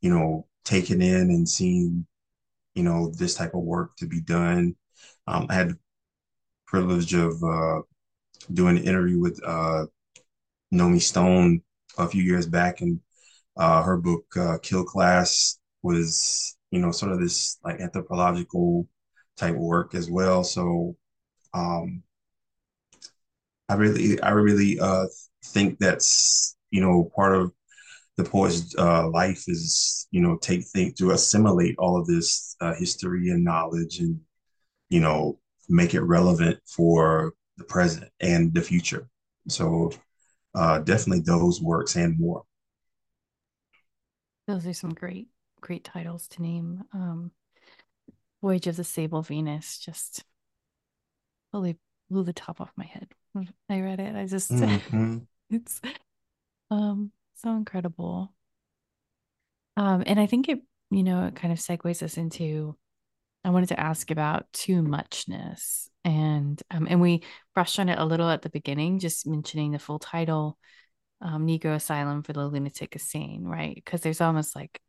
[0.00, 2.06] you know taken in and seen
[2.74, 4.76] you know this type of work to be done.
[5.26, 5.78] Um, I had the
[6.66, 7.80] privilege of uh,
[8.52, 9.86] doing an interview with uh,
[10.72, 11.62] Nomi Stone
[11.98, 13.00] a few years back, and
[13.56, 18.86] uh, her book uh, Kill Class was you know, sort of this like anthropological
[19.36, 20.44] type work as well.
[20.44, 20.96] So
[21.54, 22.02] um
[23.68, 25.06] I really I really uh
[25.44, 27.52] think that's, you know, part of
[28.16, 32.74] the poet's uh, life is, you know, take think to assimilate all of this uh,
[32.74, 34.20] history and knowledge and,
[34.88, 39.08] you know, make it relevant for the present and the future.
[39.48, 39.92] So
[40.54, 42.42] uh, definitely those works and more.
[44.46, 45.28] Those are some great
[45.60, 46.84] great titles to name.
[46.92, 47.30] Um,
[48.42, 50.24] Voyage of the Sable Venus just
[51.52, 51.76] totally
[52.08, 53.08] blew the top off my head
[53.68, 54.16] I read it.
[54.16, 55.18] I just mm-hmm.
[55.50, 55.80] it's
[56.70, 58.32] um so incredible.
[59.76, 62.76] Um, and I think it, you know, it kind of segues us into
[63.44, 65.88] I wanted to ask about too muchness.
[66.04, 67.22] And um, and we
[67.54, 70.58] brushed on it a little at the beginning, just mentioning the full title,
[71.20, 73.74] um, Negro Asylum for the Lunatic Insane, right?
[73.74, 74.80] Because there's almost like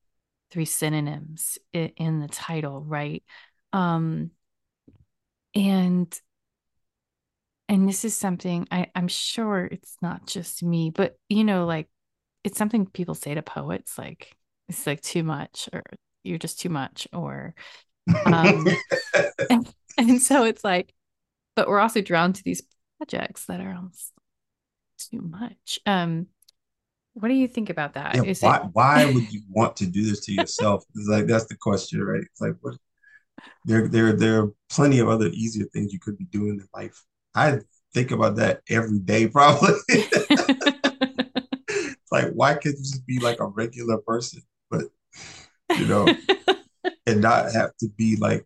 [0.52, 3.24] three synonyms in the title, right?
[3.74, 4.32] Um,
[5.56, 6.20] and
[7.70, 11.88] and this is something I, I'm sure it's not just me, but you know, like
[12.44, 14.36] it's something people say to poets, like
[14.70, 15.84] it's like too much, or
[16.24, 17.54] you're just too much, or
[18.26, 18.68] um,
[19.50, 20.94] and, and so it's like,
[21.56, 22.62] but we're also drawn to these
[22.98, 24.14] projects that are almost
[24.98, 25.80] too much.
[25.86, 26.28] Um,
[27.14, 28.16] what do you think about that?
[28.16, 28.64] Yeah, why, it...
[28.74, 30.84] why would you want to do this to yourself?
[30.96, 32.22] It's like that's the question, right?
[32.22, 32.76] It's like what
[33.66, 37.04] there there there are plenty of other easier things you could be doing in life.
[37.36, 37.60] I
[37.94, 39.74] think about that every day, probably.
[42.12, 44.86] Like, why can't you just be like a regular person, but
[45.78, 46.07] you know,
[47.05, 48.45] and not have to be like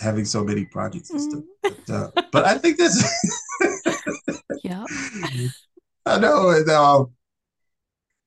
[0.00, 1.44] having so many projects and stuff.
[1.62, 3.02] But, uh, but I think that's
[4.64, 4.84] yeah.
[6.06, 7.12] I know, and um,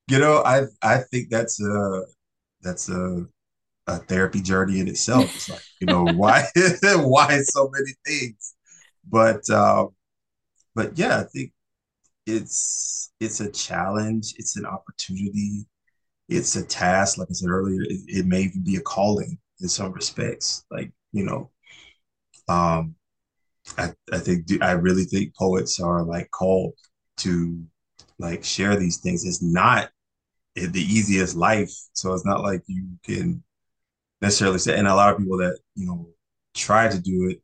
[0.07, 2.03] you know, I I think that's a
[2.61, 3.25] that's a
[3.87, 5.25] a therapy journey in itself.
[5.35, 6.45] It's like, you know, why
[6.83, 8.55] why so many things?
[9.09, 9.89] But um,
[10.75, 11.52] but yeah, I think
[12.25, 15.65] it's it's a challenge, it's an opportunity,
[16.29, 17.17] it's a task.
[17.17, 20.65] Like I said earlier, it, it may even be a calling in some respects.
[20.71, 21.51] Like, you know,
[22.49, 22.95] um,
[23.77, 26.73] I, I think I really think poets are like called
[27.17, 27.63] to
[28.19, 29.25] like share these things.
[29.25, 29.89] It's not
[30.55, 33.43] the easiest life, so it's not like you can
[34.21, 34.77] necessarily say.
[34.77, 36.09] And a lot of people that you know
[36.55, 37.42] try to do it,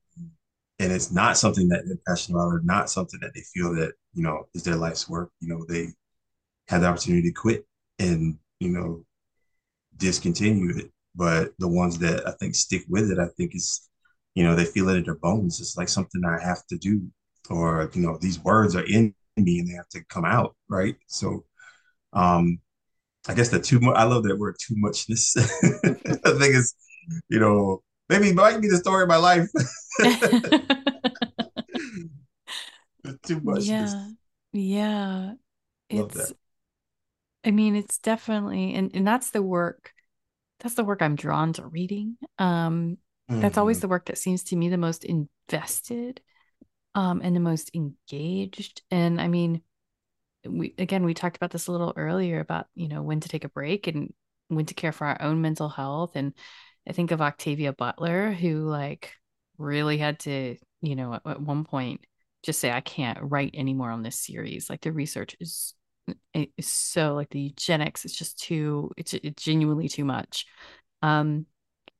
[0.80, 3.94] and it's not something that they're passionate about, or not something that they feel that
[4.14, 5.32] you know is their life's work.
[5.42, 5.90] You know, they
[6.70, 7.66] have the opportunity to quit
[8.00, 9.06] and you know
[9.98, 10.92] discontinue it.
[11.16, 13.90] But the ones that I think stick with it, I think is
[14.36, 15.60] you know, they feel it in their bones.
[15.60, 17.02] It's like something I have to do,
[17.50, 20.96] or you know, these words are in me and they have to come out, right?
[21.08, 21.46] So,
[22.14, 22.60] um,
[23.28, 23.98] I guess the too much.
[23.98, 25.36] I love that word, too muchness.
[25.38, 26.76] I think it's,
[27.30, 29.50] you know, maybe it might be the story of my life.
[33.24, 33.64] too much.
[33.64, 34.10] Yeah,
[34.52, 35.34] yeah.
[35.92, 36.16] Love it's.
[36.16, 36.36] That.
[37.46, 39.94] I mean, it's definitely, and and that's the work.
[40.60, 42.18] That's the work I'm drawn to reading.
[42.38, 42.98] Um,
[43.30, 43.42] Mm-hmm.
[43.42, 43.82] That's always mm-hmm.
[43.82, 46.22] the work that seems to me the most invested
[46.96, 48.82] um, and the most engaged.
[48.90, 49.62] And I mean,
[50.48, 53.44] we again we talked about this a little earlier about you know when to take
[53.44, 54.14] a break and
[54.48, 56.34] when to care for our own mental health and
[56.88, 59.14] i think of octavia butler who like
[59.58, 62.02] really had to you know at, at one point
[62.44, 64.70] just say i can't write anymore on this series.
[64.70, 65.74] Like the research is
[66.34, 70.46] is so like the eugenics it's just too it's, it's genuinely too much.
[71.02, 71.46] Um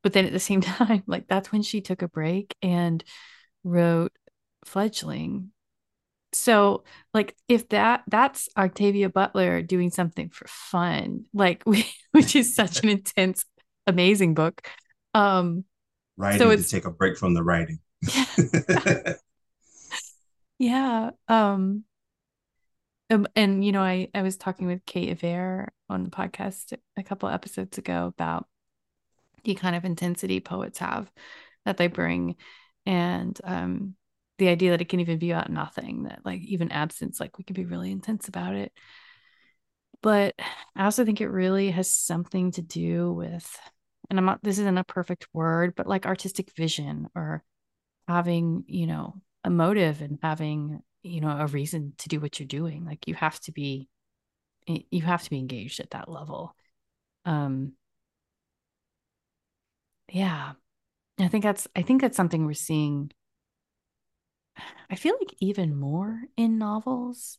[0.02, 3.04] but then at the same time like that's when she took a break and
[3.64, 4.14] wrote
[4.66, 5.52] fledgling.
[6.32, 11.64] So like if that that's octavia butler doing something for fun like
[12.12, 13.46] which is such an intense
[13.90, 14.68] amazing book.
[15.14, 15.66] Um
[16.18, 17.80] writing so it's, to take a break from the writing.
[20.60, 21.10] Yeah, yeah.
[21.28, 21.84] Um,
[23.10, 27.04] um and you know i i was talking with kate Aver on the podcast a
[27.04, 28.46] couple episodes ago about
[29.44, 31.10] the kind of intensity poets have
[31.66, 32.36] that they bring
[32.86, 33.96] and um,
[34.38, 37.44] the idea that it can even be about nothing that like even absence like we
[37.44, 38.72] can be really intense about it.
[40.02, 40.36] But
[40.76, 43.60] i also think it really has something to do with
[44.10, 47.44] and i'm not this isn't a perfect word but like artistic vision or
[48.08, 52.48] having you know a motive and having you know a reason to do what you're
[52.48, 53.88] doing like you have to be
[54.68, 56.56] you have to be engaged at that level
[57.26, 57.74] um
[60.12, 60.54] yeah.
[61.20, 63.12] I think that's I think that's something we're seeing
[64.90, 67.38] I feel like even more in novels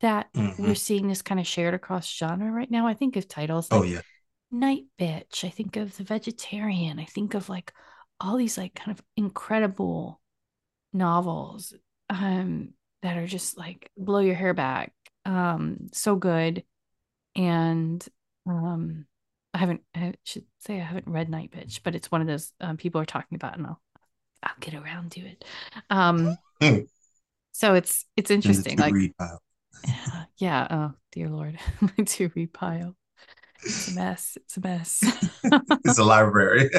[0.00, 0.62] that mm-hmm.
[0.62, 2.86] we're seeing this kind of shared across genre right now.
[2.86, 4.00] I think of titles oh, like oh, yeah.
[4.50, 5.44] Night Bitch.
[5.44, 6.98] I think of The Vegetarian.
[6.98, 7.72] I think of like
[8.20, 10.20] all these like kind of incredible
[10.92, 11.72] novels
[12.08, 12.70] um
[13.02, 14.92] that are just like blow your hair back.
[15.24, 16.64] Um so good.
[17.36, 18.06] And
[18.46, 19.06] um
[19.52, 22.52] I haven't, I should say I haven't read Night Bitch, but it's one of those
[22.60, 23.80] um, people are talking about, and I'll,
[24.42, 25.44] I'll get around to it.
[25.90, 26.36] Um,
[27.52, 28.78] so it's it's interesting.
[28.78, 28.94] Like,
[29.86, 30.66] yeah, yeah.
[30.70, 32.96] Oh dear Lord, my to read pile.
[33.62, 34.36] It's a mess.
[34.36, 35.02] It's a mess.
[35.84, 36.70] it's a library.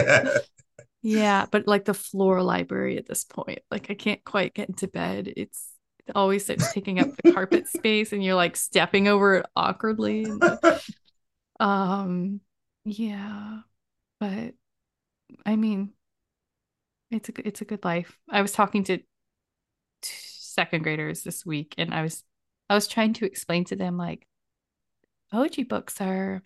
[1.02, 4.88] yeah, but like the floor library at this point, like I can't quite get into
[4.88, 5.32] bed.
[5.36, 5.70] It's
[6.08, 10.28] it always starts taking up the carpet space, and you're like stepping over it awkwardly.
[11.60, 12.42] Um
[12.84, 13.60] yeah,
[14.20, 14.54] but
[15.46, 15.94] I mean,
[17.12, 18.18] it's a it's a good life.
[18.30, 19.00] I was talking to
[20.02, 22.24] second graders this week, and I was
[22.70, 24.28] I was trying to explain to them like
[25.32, 26.42] poetry books are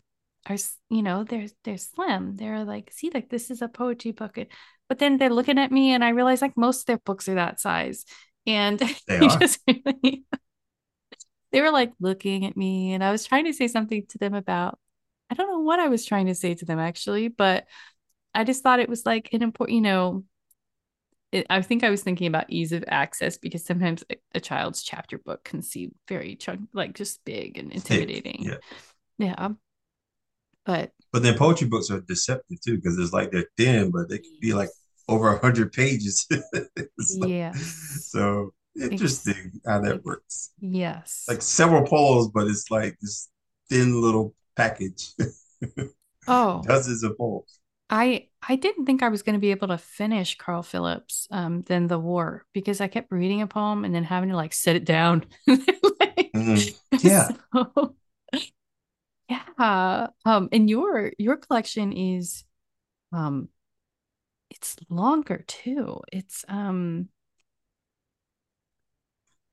[0.48, 0.58] are
[0.90, 2.36] you know they're they're slim.
[2.36, 4.38] They're like see like this is a poetry book,
[4.88, 7.36] but then they're looking at me, and I realize like most of their books are
[7.36, 8.06] that size,
[8.46, 10.26] and they just really
[11.52, 14.34] they were like looking at me, and I was trying to say something to them
[14.34, 14.80] about
[15.30, 17.66] I don't know what I was trying to say to them actually, but
[18.34, 20.24] I just thought it was like an important, you know,
[21.32, 24.84] it, I think I was thinking about ease of access because sometimes a, a child's
[24.84, 28.44] chapter book can seem very chunk, like just big and intimidating.
[28.44, 28.58] Yeah.
[29.18, 29.50] Yeah.
[30.66, 34.18] But but then poetry books are deceptive too because it's like they're thin, but they
[34.18, 34.70] can be like
[35.08, 36.28] over a hundred pages.
[36.54, 37.54] like, yeah.
[37.54, 40.52] So interesting how that works.
[40.60, 41.26] Yes.
[41.28, 43.30] Like several poems, but it's like this
[43.70, 45.14] thin little package.
[46.28, 47.60] oh, dozens of poems.
[47.90, 51.64] I I didn't think I was going to be able to finish Carl Phillips, um,
[51.68, 54.76] then the war because I kept reading a poem and then having to like set
[54.76, 55.26] it down.
[55.48, 56.98] like, mm-hmm.
[57.08, 57.30] Yeah.
[57.54, 57.96] So,
[59.30, 60.08] yeah.
[60.26, 62.44] Um, and your your collection is
[63.12, 63.50] um
[64.50, 66.02] it's longer too.
[66.12, 67.10] It's um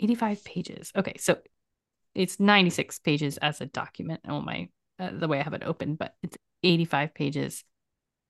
[0.01, 0.93] 85 pages.
[0.97, 1.39] Okay, so
[2.15, 4.69] it's 96 pages as a document on my
[4.99, 7.65] uh, the way I have it open, but it's 85 pages.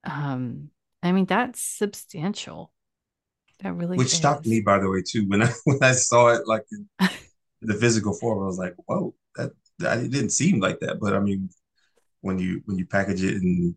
[0.05, 0.70] Um,
[1.03, 2.72] I mean that's substantial.
[3.62, 4.18] That really Which is.
[4.18, 5.28] shocked me, by the way, too.
[5.28, 6.88] When I when I saw it like in
[7.62, 9.53] the physical form, I was like, "Whoa, that
[9.85, 11.51] it didn't seem like that." But I mean,
[12.20, 13.76] when you when you package it in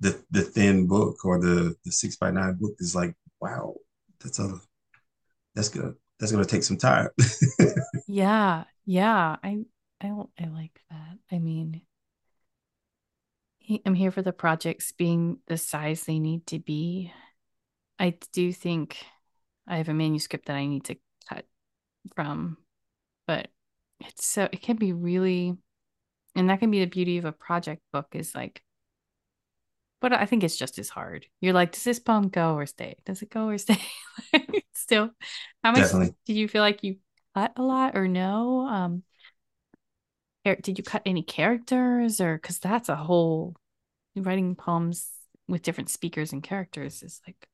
[0.00, 3.74] the the thin book or the the six by nine book, is like, wow,
[4.20, 4.60] that's a
[5.54, 7.08] that's gonna that's gonna take some time.
[8.06, 9.36] Yeah, yeah.
[9.42, 9.64] I
[10.00, 10.08] I
[10.38, 11.18] I like that.
[11.30, 11.82] I mean,
[13.86, 17.12] I'm here for the projects being the size they need to be.
[17.98, 18.98] I do think
[19.66, 20.96] I have a manuscript that I need to
[21.28, 21.46] cut
[22.14, 22.58] from,
[23.26, 23.48] but
[24.08, 25.56] it's so it can be really,
[26.36, 28.62] and that can be the beauty of a project book is like,
[30.00, 31.26] but I think it's just as hard.
[31.40, 32.96] You're like, does this poem go or stay?
[33.04, 33.78] Does it go or stay?
[34.74, 35.10] Still,
[35.62, 36.14] how much Definitely.
[36.26, 36.96] do you feel like you
[37.34, 38.66] cut a lot or no?
[38.66, 39.02] Um,
[40.44, 43.54] did you cut any characters or because that's a whole
[44.16, 45.10] writing poems
[45.48, 47.48] with different speakers and characters is like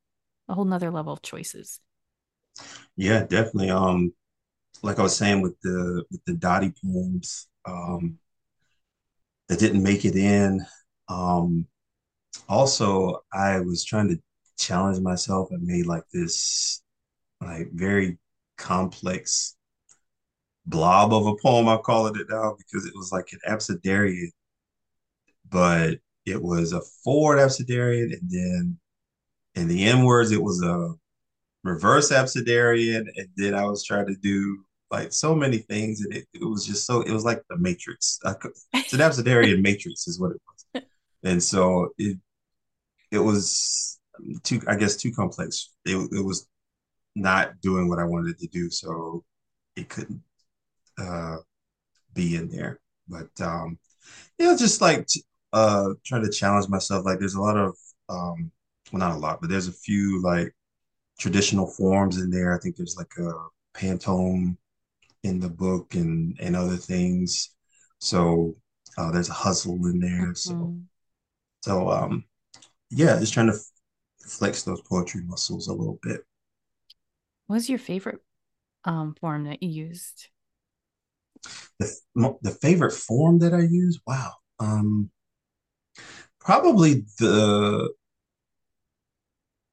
[0.48, 1.80] a whole nother level of choices.
[2.96, 3.70] Yeah, definitely.
[3.70, 4.12] Um,
[4.82, 8.18] like I was saying with the with the Dottie poems, um,
[9.48, 10.64] that didn't make it in.
[11.08, 11.66] Um,
[12.48, 14.20] also, I was trying to
[14.58, 16.82] challenge myself and made like this
[17.40, 18.18] like very
[18.56, 19.56] complex
[20.66, 21.68] blob of a poem.
[21.68, 24.30] I call it now because it was like an abecedarian,
[25.48, 28.78] but it was a forward abecedarian, and then
[29.54, 30.94] in the end words, it was a
[31.64, 36.26] reverse abecedarian, and then I was trying to do like so many things, and it,
[36.34, 38.18] it was just so it was like the Matrix.
[38.74, 40.82] it's an abecedarian matrix, is what it was,
[41.24, 42.18] and so it
[43.10, 43.98] it was
[44.42, 45.74] too, I guess, too complex.
[45.84, 46.48] It it was
[47.14, 49.24] not doing what I wanted to do, so
[49.76, 50.22] it couldn't
[50.98, 51.38] uh,
[52.14, 52.80] be in there.
[53.08, 53.78] But um,
[54.38, 55.08] yeah, just like
[55.52, 57.04] uh, trying to challenge myself.
[57.04, 57.76] Like there's a lot of
[58.08, 58.50] um,
[58.92, 60.52] well, not a lot, but there's a few like
[61.18, 62.54] traditional forms in there.
[62.54, 63.32] I think there's like a
[63.74, 64.56] pantoum
[65.22, 67.50] in the book and and other things.
[68.00, 68.56] So
[68.96, 70.34] uh, there's a hustle in there.
[70.34, 70.80] So Mm-hmm.
[71.62, 72.24] so um
[72.90, 73.58] yeah, just trying to
[74.26, 76.22] flex those poetry muscles a little bit.
[77.46, 78.22] What was your favorite
[78.84, 80.28] um form that you used?
[81.78, 84.34] The the favorite form that I use, wow.
[84.60, 85.10] Um
[86.40, 87.92] probably the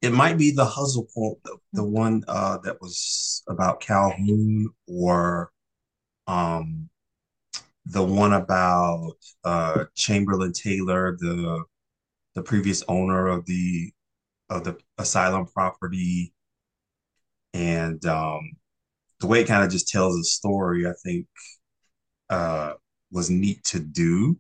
[0.06, 5.52] it might be the hustle poem, the, the one uh that was about Calhoun or
[6.28, 6.90] um
[7.86, 11.64] the one about uh Chamberlain Taylor, the
[12.36, 13.92] the previous owner of the
[14.50, 16.34] of the asylum property.
[17.54, 18.52] And um
[19.22, 21.26] the way it kind of just tells a story i think
[22.30, 22.74] uh
[23.12, 24.38] was neat to do.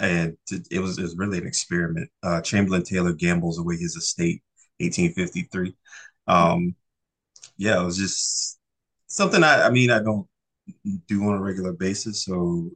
[0.00, 0.36] And
[0.70, 2.10] it was it was really an experiment.
[2.22, 4.42] Uh chamberlain taylor gambles away his estate
[4.80, 5.76] 1853
[6.28, 6.74] um
[7.58, 8.58] yeah it was just
[9.08, 10.26] something i i mean i don't
[11.08, 12.70] do on a regular basis so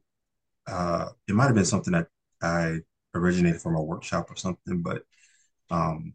[0.68, 2.08] uh it might have been something that
[2.42, 2.78] i
[3.14, 5.02] originated from a workshop or something but
[5.70, 6.14] um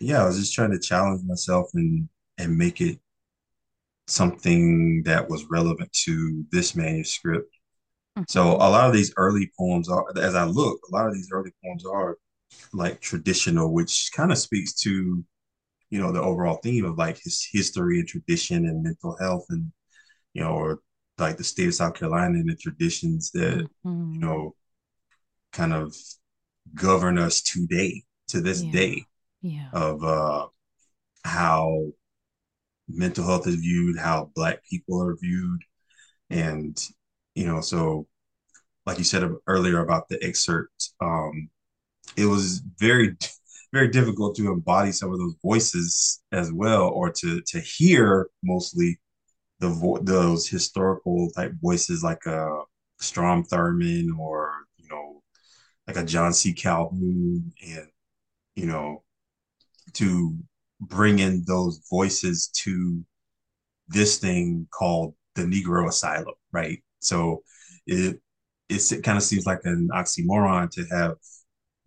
[0.00, 3.00] yeah, I was just trying to challenge myself and and make it
[4.06, 7.54] something that was relevant to this manuscript.
[8.26, 8.56] So Mm-hmm.
[8.56, 11.52] a lot of these early poems are, as I look, a lot of these early
[11.64, 12.18] poems are
[12.72, 15.24] like traditional, which kind of speaks to,
[15.90, 19.72] you know, the overall theme of like his history and tradition and mental health and,
[20.34, 20.80] you know, or
[21.18, 24.28] like the state of South Carolina and the traditions that, you Mm-hmm.
[24.28, 24.54] know,
[25.52, 25.94] kind of
[26.74, 28.64] govern us today, to this Yeah.
[28.64, 29.06] day
[29.42, 29.72] Yeah.
[29.72, 30.46] of uh
[31.24, 31.86] how
[32.88, 35.60] mental health is viewed, how black people are viewed.
[36.30, 36.78] And,
[37.34, 38.08] you know, so
[38.86, 41.50] like you said earlier about the excerpt, um,
[42.18, 43.16] it was very,
[43.72, 48.98] very difficult to embody some of those voices as well, or to to hear mostly
[49.60, 52.62] the vo- those historical type voices like a
[53.00, 55.22] Strom Thurmond or you know
[55.88, 56.52] like a John C.
[56.54, 57.88] Calhoun, and
[58.56, 59.04] you know
[59.94, 60.36] to
[60.80, 63.04] bring in those voices to
[63.88, 66.82] this thing called the Negro Asylum, right?
[67.00, 67.42] So
[67.86, 68.20] it
[68.68, 71.16] it kind of seems like an oxymoron to have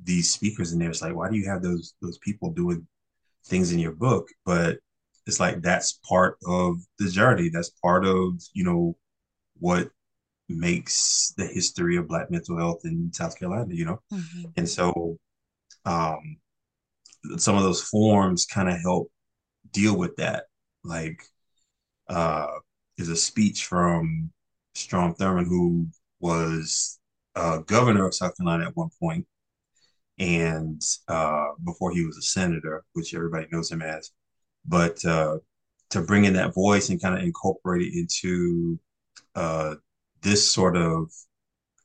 [0.04, 0.90] these speakers in there.
[0.90, 2.88] It's like, why do you have those those people doing
[3.46, 4.28] things in your book?
[4.46, 4.80] But
[5.28, 7.50] it's like that's part of the journey.
[7.50, 8.98] That's part of you know
[9.60, 9.90] what
[10.50, 14.02] makes the history of Black mental health in South Carolina, you know?
[14.12, 14.50] Mm-hmm.
[14.58, 15.18] And so
[15.86, 16.38] um,
[17.38, 19.12] some of those forms kind of help
[19.72, 20.46] deal with that.
[20.84, 21.24] Like,
[22.10, 22.48] uh,
[22.98, 24.32] is a speech from
[24.76, 25.88] Strom Thurmond, who
[26.20, 27.00] was
[27.36, 29.26] uh, governor of South Carolina at one point,
[30.20, 34.12] and uh, before he was a senator, which everybody knows him as.
[34.66, 35.38] But uh,
[35.92, 38.80] to bring in that voice and kind of incorporate it into
[39.36, 39.76] uh,
[40.22, 41.12] this sort of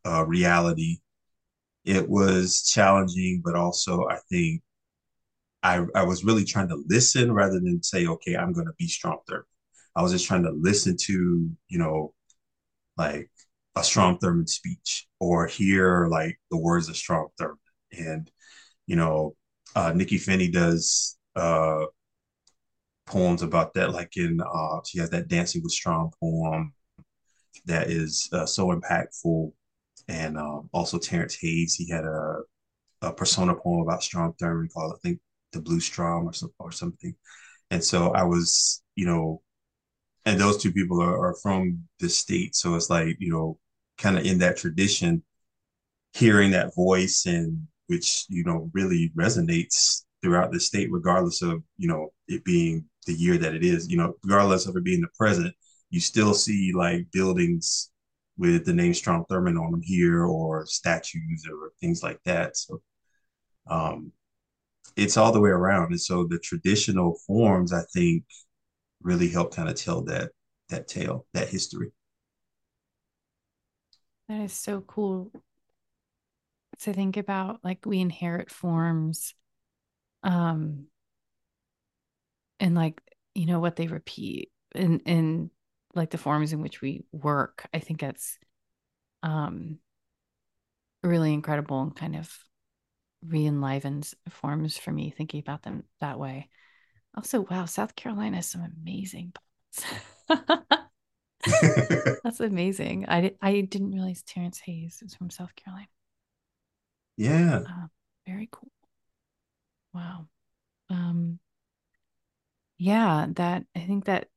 [0.04, 0.98] uh, reality,
[1.84, 4.62] it was challenging, but also I think
[5.62, 8.86] I, I was really trying to listen rather than say, okay, I'm going to be
[8.86, 9.42] Strom Thurmond.
[9.96, 12.12] I was just trying to listen to, you know,
[12.96, 13.30] like
[13.74, 17.56] a Strom Thurmond speech or hear like the words of Strom Thurmond.
[17.92, 18.30] And,
[18.86, 19.36] you know,
[19.74, 21.84] uh, Nikky Finney does uh,
[23.06, 23.92] poems about that.
[23.92, 26.72] Like in, uh, she has that Dancing with Strom poem
[27.66, 29.52] that is uh, so impactful.
[30.08, 32.36] And um, also Terrence Hayes, he had a,
[33.02, 35.20] a persona poem about Strom Thurmond called, I think,
[35.52, 37.14] The Blue Strom or, some, or something.
[37.70, 39.42] And so I was, you know,
[40.24, 42.54] and those two people are, are from the state.
[42.54, 43.58] So it's like, you know,
[43.98, 45.22] kind of in that tradition,
[46.12, 51.88] hearing that voice and which, you know, really resonates throughout the state, regardless of, you
[51.88, 55.08] know, it being the year that it is, you know, regardless of it being the
[55.18, 55.54] present,
[55.90, 57.90] you still see like buildings
[58.36, 62.56] with the name Strom Thurmond on them here or statues or things like that.
[62.56, 62.82] So
[63.68, 64.12] um,
[64.96, 65.90] it's all the way around.
[65.90, 68.24] And so the traditional forms, I think,
[69.02, 70.30] really help kind of tell that
[70.68, 71.92] that tale, that history.
[74.28, 75.30] That is so cool
[76.80, 79.34] to think about like we inherit forms
[80.22, 80.86] um
[82.60, 83.00] and like
[83.34, 85.50] you know what they repeat and and
[85.94, 88.38] like the forms in which we work i think that's
[89.22, 89.78] um
[91.02, 92.36] really incredible and kind of
[93.26, 96.48] re-enlivens forms for me thinking about them that way.
[97.16, 99.32] Also wow south carolina has some amazing
[102.22, 103.06] that's amazing.
[103.08, 105.86] I i didn't realize terrence hayes is from south carolina
[107.16, 107.62] yeah.
[107.66, 107.86] Uh,
[108.26, 108.70] very cool.
[109.92, 110.28] Wow.
[110.90, 111.40] Um
[112.78, 114.28] yeah that i think that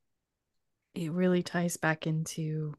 [0.94, 2.74] it really ties back into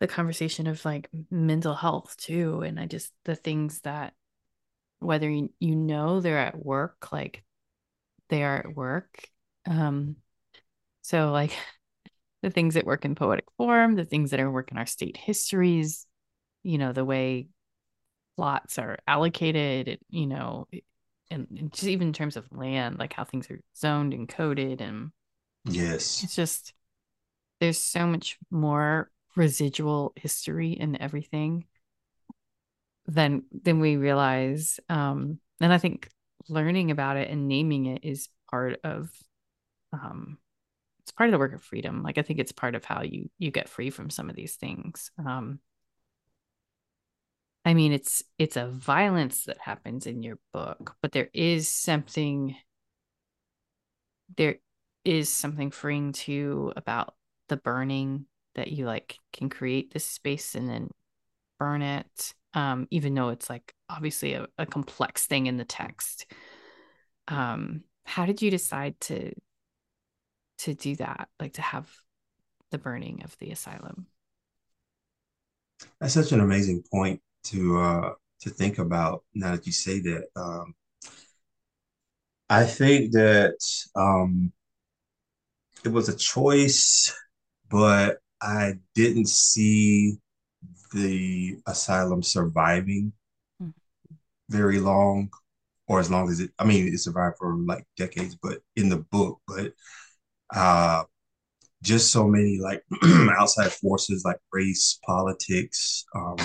[0.00, 4.14] the conversation of like mental health too and i just the things that
[5.00, 7.44] whether you, you know they're at work like
[8.28, 9.28] they are at work
[9.66, 10.16] um
[11.02, 11.52] so like
[12.42, 15.16] the things that work in poetic form the things that are work in our state
[15.16, 16.06] histories
[16.62, 17.48] you know the way
[18.38, 20.68] plots are allocated you know
[21.30, 24.80] and, and just even in terms of land like how things are zoned and coded
[24.80, 25.10] and
[25.64, 26.22] Yes.
[26.22, 26.72] It's just
[27.60, 31.66] there's so much more residual history in everything
[33.06, 34.80] than than we realize.
[34.88, 36.08] Um, and I think
[36.48, 39.10] learning about it and naming it is part of
[39.92, 40.38] um
[41.02, 42.02] it's part of the work of freedom.
[42.02, 44.56] Like I think it's part of how you you get free from some of these
[44.56, 45.10] things.
[45.18, 45.60] Um
[47.68, 52.56] I mean it's it's a violence that happens in your book, but there is something
[54.38, 54.56] there
[55.04, 57.14] is something freeing too about
[57.50, 60.88] the burning that you like can create this space and then
[61.58, 66.24] burn it um even though it's like obviously a, a complex thing in the text.
[67.26, 69.34] Um how did you decide to
[70.60, 71.86] to do that like to have
[72.70, 74.06] the burning of the asylum?
[76.00, 77.20] That's such an amazing point
[77.50, 80.74] to uh to think about now that you say that um
[82.48, 83.58] i think that
[83.96, 84.52] um
[85.84, 87.14] it was a choice,
[87.70, 90.18] but I didn't see
[90.92, 93.12] the asylum surviving
[93.62, 93.70] mm-hmm.
[94.48, 95.30] very long,
[95.86, 96.50] or as long as it.
[96.58, 99.72] I mean, it survived for like decades, but in the book, but
[100.54, 101.04] uh,
[101.82, 102.82] just so many like
[103.38, 106.36] outside forces like race, politics, um,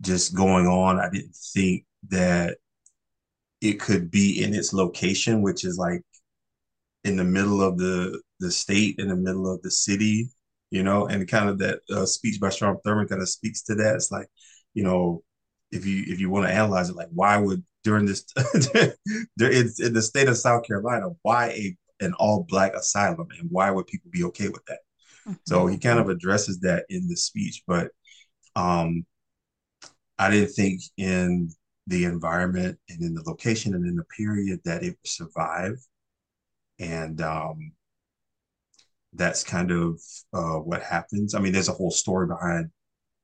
[0.00, 0.98] just going on.
[0.98, 2.58] I didn't think that
[3.60, 6.02] it could be in its location, which is like
[7.04, 10.30] in the middle of the the state, in the middle of the city,
[10.70, 13.74] you know, and kind of that uh, speech by Strom Thurmond kind of speaks to
[13.76, 13.96] that.
[13.96, 14.28] It's like,
[14.74, 15.22] you know,
[15.70, 18.24] if you if you want to analyze it, like why would during this
[19.36, 23.50] there is in the state of South Carolina, why a an all black asylum and
[23.50, 24.78] why would people be okay with that?
[25.26, 25.34] Mm-hmm.
[25.46, 27.90] So he kind of addresses that in the speech, but
[28.54, 29.04] um
[30.18, 31.50] I didn't think in
[31.86, 35.78] the environment and in the location and in the period that it would survive
[36.78, 37.72] and um,
[39.12, 40.00] that's kind of
[40.32, 41.34] uh, what happens.
[41.34, 42.70] I mean, there's a whole story behind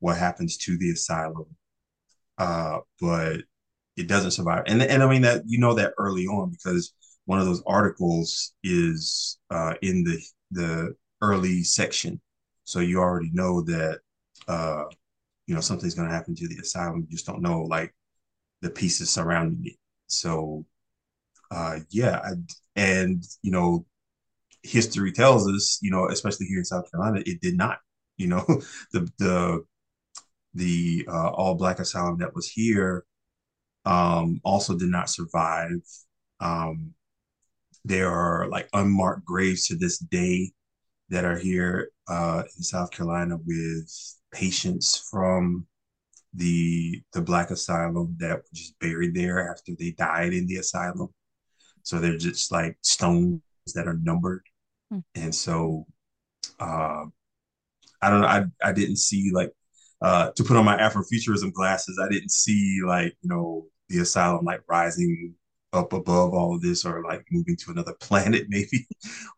[0.01, 1.47] what happens to the asylum,
[2.39, 3.43] uh, but
[3.97, 4.65] it doesn't survive.
[4.67, 6.95] And and I mean that you know that early on because
[7.27, 10.21] one of those articles is uh, in the
[10.51, 12.21] the early section,
[12.65, 14.01] so you already know that
[14.49, 14.85] uh,
[15.47, 17.07] you know something's going to happen to the asylum.
[17.09, 17.95] You just don't know like
[18.63, 19.77] the pieces surrounding it.
[20.07, 20.65] So
[21.51, 22.31] uh, yeah, I,
[22.77, 23.87] and you know
[24.63, 27.79] history tells us, you know, especially here in South Carolina, it did not.
[28.17, 28.45] You know,
[28.93, 29.65] the the
[30.55, 33.05] the uh, all black asylum that was here
[33.85, 35.81] um, also did not survive.
[36.41, 36.95] Um,
[37.85, 40.53] there are like unmarked graves to this day
[41.11, 45.67] that are here uh, in South Carolina with patients from
[46.35, 51.09] the the black asylum that were just buried there after they died in the asylum.
[51.85, 53.41] So they're just like stones
[53.75, 54.43] that are numbered
[54.91, 54.99] Hmm.
[55.15, 55.87] And so
[56.61, 57.05] uh,
[58.03, 58.27] I don't know.
[58.27, 59.53] I, I didn't see like
[60.03, 61.99] uh, to put on my Afrofuturism glasses.
[62.03, 65.35] I didn't see like you know the asylum like rising
[65.73, 68.87] up above all of this or like moving to another planet maybe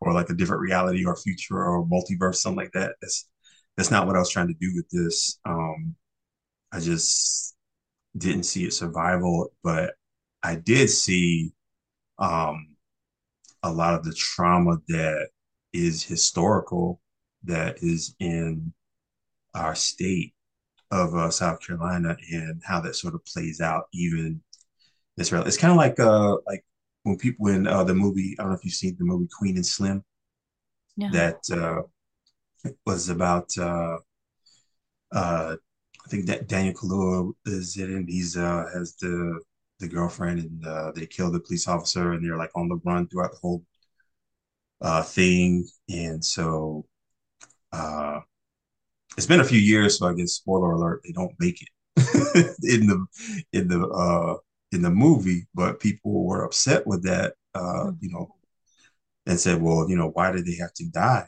[0.00, 3.28] or like a different reality or future or multiverse something like that that's
[3.76, 5.94] that's not what i was trying to do with this um
[6.72, 7.56] i just
[8.16, 9.94] didn't see it survival but
[10.42, 11.52] i did see
[12.18, 12.68] um
[13.62, 15.28] a lot of the trauma that
[15.72, 17.00] is historical
[17.44, 18.72] that is in
[19.54, 20.34] our state
[20.90, 24.40] of uh, South Carolina and how that sort of plays out even
[25.18, 25.44] Israel.
[25.44, 26.64] It's kind of like uh like
[27.02, 29.56] when people in uh, the movie I don't know if you've seen the movie Queen
[29.56, 30.04] and Slim.
[30.96, 31.10] No.
[31.10, 31.82] That uh,
[32.86, 33.98] was about uh,
[35.12, 35.56] uh,
[36.04, 38.06] I think that Daniel Kaluuya is in.
[38.08, 39.40] He's uh, has the
[39.80, 43.06] the girlfriend and uh, they kill the police officer and they're like on the run
[43.08, 43.62] throughout the whole
[44.80, 45.66] uh, thing.
[45.88, 46.86] And so
[47.72, 48.20] uh,
[49.16, 51.68] it's been a few years, so I guess spoiler alert, they don't make it
[52.62, 53.06] in the
[53.52, 54.36] in the uh,
[54.72, 57.90] in the movie, but people were upset with that, uh, hmm.
[58.00, 58.34] you know,
[59.26, 61.26] and said, well, you know, why did they have to die?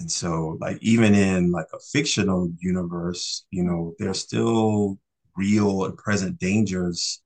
[0.00, 4.98] And so, like, even in like a fictional universe, you know, there's still
[5.36, 7.22] real and present dangers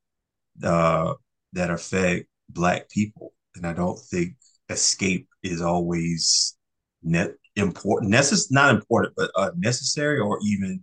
[0.63, 1.15] uh,
[1.53, 4.37] that affect Black people, and I don't think
[4.69, 6.57] escape is always
[7.03, 10.81] net important necess- not important but uh, necessary or even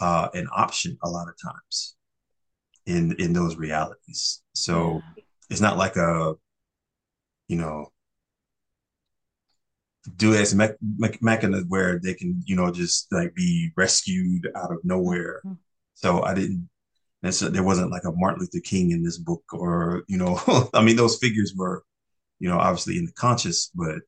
[0.00, 1.96] uh, an option a lot of times
[2.86, 4.42] in in those realities.
[4.54, 5.02] So
[5.50, 6.34] it's not like a
[7.48, 7.92] you know
[10.16, 14.72] do as me- me- mechanism where they can you know just like be rescued out
[14.72, 15.54] of nowhere mm-hmm.
[15.94, 16.68] so i didn't
[17.22, 20.40] necessarily there wasn't like a martin luther king in this book or you know
[20.74, 21.84] i mean those figures were
[22.42, 24.00] you know, obviously in the conscious, but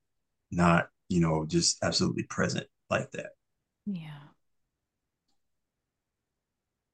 [0.50, 3.30] not, you know, just absolutely present like that.
[3.86, 4.10] Yeah.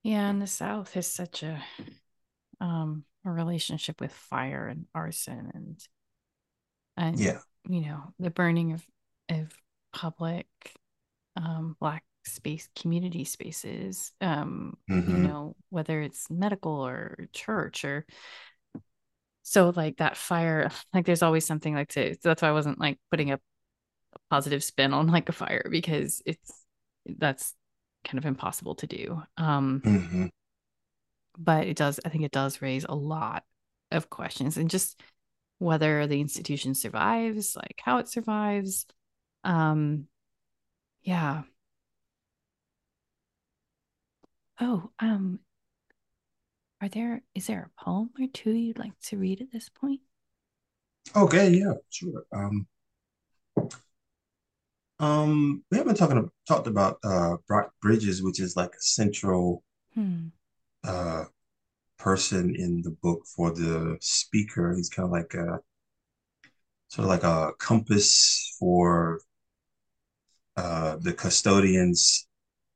[0.02, 1.62] Yeah, and the South has such a
[2.60, 5.82] um a relationship with fire and arson and
[6.96, 7.38] and yeah,
[7.68, 8.84] you know, the burning of
[9.28, 9.52] of
[9.92, 10.46] public
[11.36, 15.10] um black space community spaces um mm-hmm.
[15.10, 18.04] you know whether it's medical or church or
[19.42, 22.78] so like that fire like there's always something like to so that's why i wasn't
[22.78, 23.40] like putting a
[24.28, 26.64] positive spin on like a fire because it's
[27.06, 27.54] that's
[28.04, 30.26] kind of impossible to do um mm-hmm.
[31.38, 33.44] but it does i think it does raise a lot
[33.90, 35.00] of questions and just
[35.60, 38.86] whether the institution survives like how it survives
[39.44, 40.06] um
[41.02, 41.42] yeah
[44.60, 45.38] oh um
[46.80, 50.00] are there is there a poem or two you'd like to read at this point?
[51.14, 52.24] Okay, yeah, sure.
[52.32, 52.66] Um,
[54.98, 59.62] um, we haven't talking talked about uh, Brock Bridges, which is like a central
[59.94, 60.28] hmm.
[60.84, 61.24] uh,
[62.00, 64.74] person in the book for the speaker.
[64.74, 65.60] He's kind of like a
[66.88, 69.20] sort of like a compass for
[70.56, 72.26] uh, the custodians'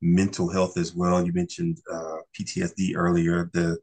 [0.00, 1.24] mental health as well.
[1.24, 3.50] You mentioned uh, PTSD earlier.
[3.52, 3.78] The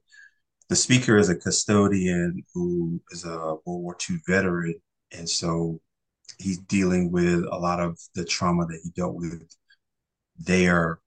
[0.69, 4.75] the speaker is a custodian who is a World War II veteran.
[5.11, 5.81] And so
[6.39, 9.43] he's dealing with a lot of the trauma that he dealt with
[10.39, 10.99] there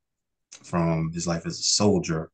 [0.63, 2.31] from his life as a soldier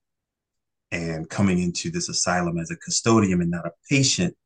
[0.93, 4.37] and coming into this asylum as a custodian and not a patient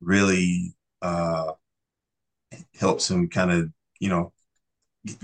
[0.00, 1.52] really uh,
[2.78, 3.70] helps him kind of,
[4.00, 4.32] you know,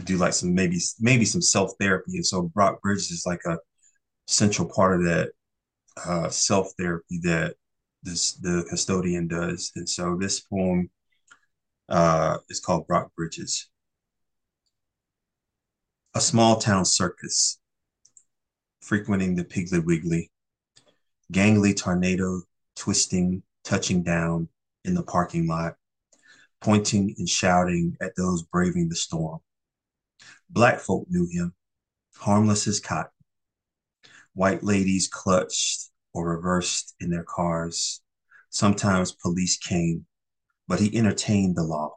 [0.04, 2.16] do like some maybe maybe some self therapy.
[2.16, 3.58] And so Brock Bridges is like a
[4.26, 5.30] central part of that
[6.06, 7.56] uh, self therapy that
[8.02, 9.72] this the custodian does.
[9.76, 10.90] And so this poem
[11.88, 13.68] uh, is called Brock Bridges.
[16.14, 17.60] a small town circus,
[18.80, 20.30] frequenting the Piggly Wiggly,
[21.32, 22.42] gangly tornado
[22.76, 24.48] twisting, touching down
[24.84, 25.74] in the parking lot,
[26.60, 29.40] pointing and shouting at those braving the storm.
[30.48, 31.54] Black folk knew him,
[32.16, 33.10] harmless as cotton.
[34.34, 38.00] White ladies clutched or reversed in their cars.
[38.50, 40.06] Sometimes police came,
[40.68, 41.96] but he entertained the law.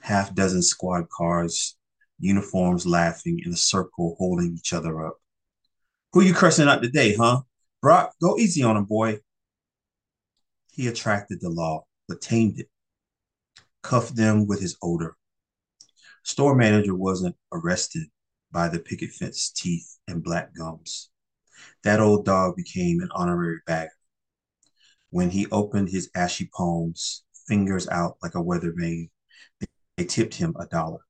[0.00, 1.76] Half dozen squad cars,
[2.18, 5.16] uniforms laughing in a circle, holding each other up.
[6.12, 7.42] Who you cursing out today, huh?
[7.82, 9.18] Brock, go easy on him, boy.
[10.70, 12.70] He attracted the law, but tamed it,
[13.82, 15.16] cuffed them with his odor.
[16.22, 18.04] Store manager wasn't arrested
[18.52, 21.10] by the picket fence teeth and black gums.
[21.82, 23.90] That old dog became an honorary bagger.
[25.10, 29.10] When he opened his ashy palms, fingers out like a weather vane,
[29.96, 31.00] they tipped him a dollar.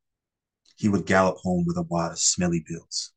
[0.77, 3.12] He would gallop home with a wad of smelly bills.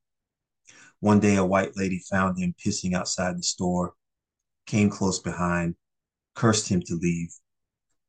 [1.05, 3.93] One day, a white lady found him pissing outside the store,
[4.65, 5.75] came close behind,
[6.33, 7.29] cursed him to leave.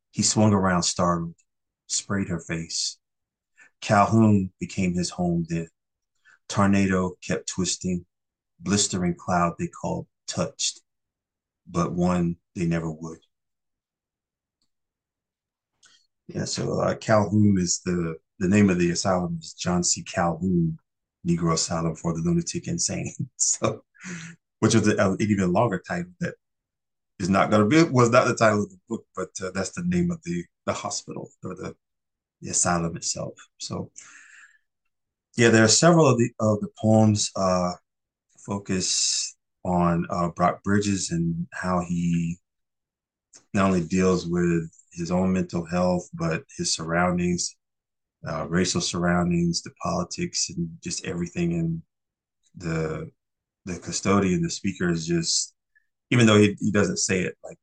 [0.09, 1.35] He swung around startled,
[1.85, 2.97] sprayed her face.
[3.81, 5.67] Calhoun became his home then.
[6.49, 8.07] Tornado kept twisting,
[8.59, 10.81] blistering cloud they called touched,
[11.67, 13.19] but one they never would.
[16.27, 20.01] Yeah, so uh, Calhoun is the the name of the asylum is John C.
[20.01, 20.79] Calhoun
[21.27, 23.13] Negro Asylum for the Lunatic Insane.
[23.37, 23.83] so,
[24.59, 26.35] which is an even longer title that
[27.19, 29.71] is not going to be was not the title of the book, but uh, that's
[29.71, 31.75] the name of the the hospital or the
[32.41, 33.33] the asylum itself.
[33.57, 33.91] So,
[35.35, 37.73] yeah, there are several of the of the poems uh,
[38.45, 42.37] focus on uh, Brock Bridges and how he
[43.53, 47.55] not only deals with his own mental health, but his surroundings,
[48.27, 51.53] uh, racial surroundings, the politics, and just everything.
[51.53, 51.81] And
[52.55, 53.09] the
[53.65, 55.53] the custodian, the speaker, is just
[56.11, 57.57] even though he, he doesn't say it like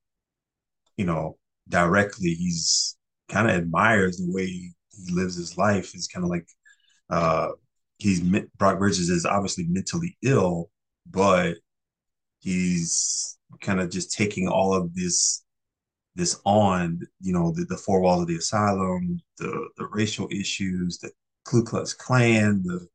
[0.96, 1.36] you know
[1.68, 2.96] directly, he's
[3.28, 4.72] kind of admires the way he
[5.10, 5.92] lives his life.
[5.92, 6.46] He's kind of like
[7.10, 7.48] uh,
[7.98, 8.20] he's
[8.56, 10.70] Brock Bridges is obviously mentally ill,
[11.10, 11.56] but
[12.40, 15.44] he's kind of just taking all of this
[16.14, 20.98] this on, you know, the, the four walls of the asylum, the the racial issues,
[20.98, 21.10] the
[21.44, 22.86] Ku Klux Klan, the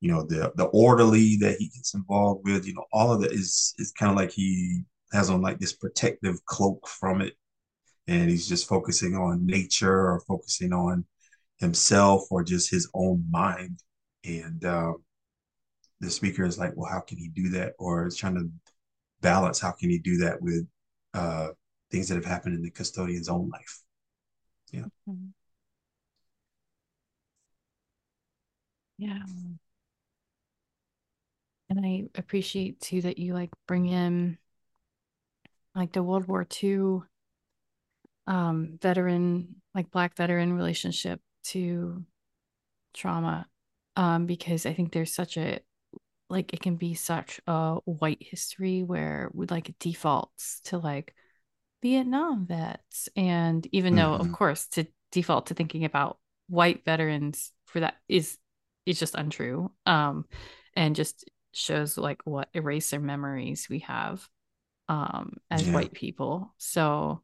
[0.00, 3.32] you know, the the orderly that he gets involved with, you know, all of that
[3.32, 7.34] is is kind of like he has on like this protective cloak from it.
[8.08, 11.04] And he's just focusing on nature or focusing on
[11.58, 13.80] himself or just his own mind.
[14.24, 14.96] And um,
[16.00, 17.74] the speaker is like, well, how can he do that?
[17.78, 18.50] Or is trying to
[19.22, 20.66] balance how can he do that with
[21.14, 21.48] uh,
[21.90, 23.80] things that have happened in the custodian's own life.
[24.72, 24.84] Yeah.
[25.08, 25.28] Mm-hmm.
[28.98, 29.18] Yeah.
[31.68, 34.38] And I appreciate too that you like bring in
[35.74, 37.02] like the World War II
[38.26, 42.04] um veteran, like black veteran relationship to
[42.94, 43.46] trauma.
[43.96, 45.60] Um, because I think there's such a
[46.30, 51.14] like it can be such a white history where we like defaults to like
[51.82, 53.08] Vietnam vets.
[53.16, 54.02] And even mm-hmm.
[54.02, 54.34] though, of mm-hmm.
[54.34, 56.18] course, to default to thinking about
[56.48, 58.38] white veterans for that is
[58.84, 59.70] is just untrue.
[59.84, 60.26] Um,
[60.74, 64.28] and just shows like what eraser memories we have
[64.88, 65.74] um as yeah.
[65.74, 66.54] white people.
[66.58, 67.22] So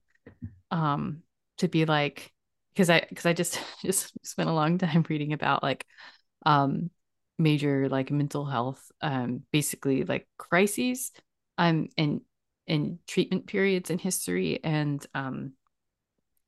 [0.70, 1.22] um
[1.59, 2.32] to be like
[2.72, 5.86] because I because I just just spent a long time reading about like
[6.44, 6.90] um
[7.38, 11.12] major like mental health um basically like crises
[11.59, 12.20] um and
[12.66, 15.52] in treatment periods in history and um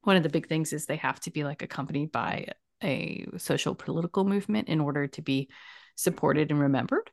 [0.03, 2.47] one of the big things is they have to be like accompanied by
[2.83, 5.49] a social political movement in order to be
[5.97, 7.11] supported and remembered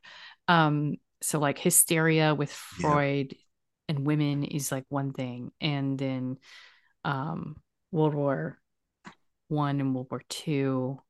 [0.48, 3.38] um so like hysteria with freud yeah.
[3.88, 6.36] and women is like one thing and then
[7.04, 7.56] um
[7.90, 8.58] world war
[9.48, 11.00] one and world war two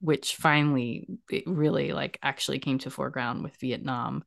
[0.00, 4.24] which finally it really like actually came to foreground with Vietnam.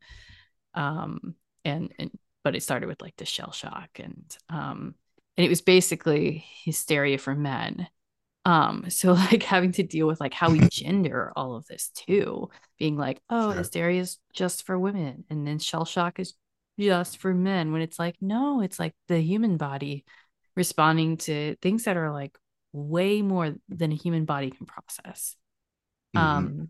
[0.73, 2.11] Um, and, and
[2.43, 4.95] but it started with like the shell shock and um
[5.37, 7.87] and it was basically hysteria for men.
[8.45, 12.49] Um, so like having to deal with like how we gender all of this too,
[12.77, 13.59] being like, oh, sure.
[13.59, 16.33] hysteria is just for women, and then shell shock is
[16.79, 20.05] just for men, when it's like, no, it's like the human body
[20.55, 22.37] responding to things that are like
[22.73, 25.35] way more than a human body can process.
[26.15, 26.27] Mm-hmm.
[26.27, 26.69] Um,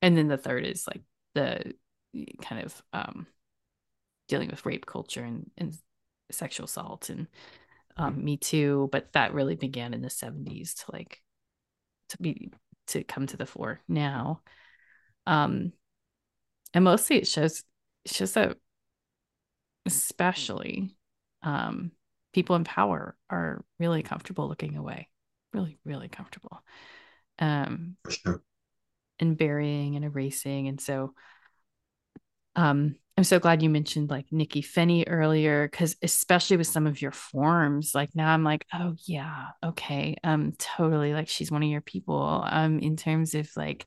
[0.00, 1.02] and then the third is like
[1.34, 1.74] the
[2.42, 3.26] kind of um,
[4.28, 5.76] dealing with rape culture and, and
[6.30, 7.26] sexual assault and
[7.96, 11.22] um, Me Too, but that really began in the 70s to like
[12.10, 12.52] to be
[12.88, 14.40] to come to the fore now.
[15.26, 15.72] Um,
[16.74, 17.62] and mostly it shows
[18.04, 18.56] it's just that
[19.86, 20.96] especially
[21.42, 21.90] um
[22.32, 25.08] people in power are really comfortable looking away.
[25.52, 26.62] Really, really comfortable.
[27.38, 28.42] Um For sure.
[29.18, 30.68] and burying and erasing.
[30.68, 31.14] And so
[32.56, 37.02] um I'm so glad you mentioned like Nikky Finney earlier, because especially with some of
[37.02, 40.16] your forms, like now I'm like, oh yeah, okay.
[40.24, 42.42] Um, totally like she's one of your people.
[42.48, 43.86] Um, in terms of like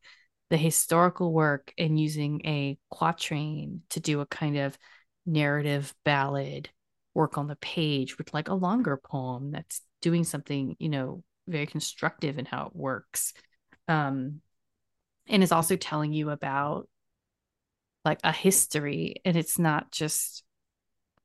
[0.51, 4.77] the historical work and using a quatrain to do a kind of
[5.25, 6.69] narrative ballad
[7.15, 11.65] work on the page with like a longer poem that's doing something, you know, very
[11.65, 13.33] constructive in how it works.
[13.87, 14.41] Um,
[15.27, 16.87] and is also telling you about
[18.05, 20.43] like a history and it's not just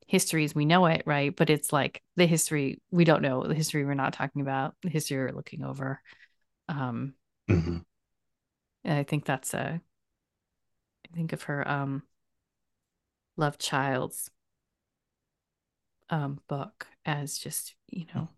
[0.06, 1.34] history as we know it, right?
[1.34, 4.88] But it's like the history we don't know, the history we're not talking about, the
[4.88, 6.00] history we're looking over.
[6.68, 7.14] Um,
[7.48, 7.78] hmm
[8.84, 9.80] and I think that's a,
[11.12, 12.02] I think of her um,
[13.36, 14.30] Love Child's
[16.10, 18.28] um, book as just, you know,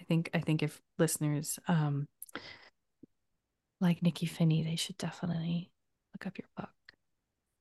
[0.00, 2.08] I think I think if listeners um,
[3.80, 5.70] like Nikky Finney, they should definitely
[6.14, 6.70] look up your book.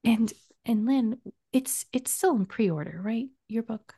[0.04, 0.32] And
[0.66, 1.18] and Len,
[1.54, 3.28] it's it's still in pre-order, right?
[3.48, 3.94] Your book.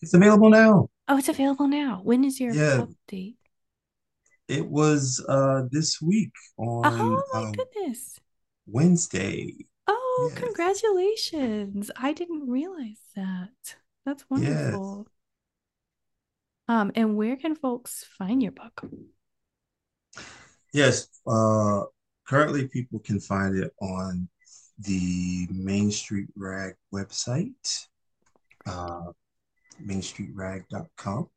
[0.00, 0.88] It's available now.
[1.08, 2.00] Oh, it's available now.
[2.02, 3.36] When is your Yeah, update?
[4.48, 8.20] it was uh this week on Oh my uh, goodness.
[8.66, 9.54] Wednesday.
[9.86, 10.42] Oh, Yes.
[10.44, 11.90] congratulations.
[11.96, 13.76] I didn't realize that.
[14.06, 14.30] That's Yes.
[14.30, 15.06] wonderful.
[16.68, 18.82] Um, and where can folks find your book?
[20.72, 21.08] Yes.
[21.26, 21.82] Uh
[22.26, 24.28] currently people can find it on
[24.78, 27.86] the Main Street Rag website,
[28.66, 29.12] uh
[29.82, 31.28] mainstreetrag.com,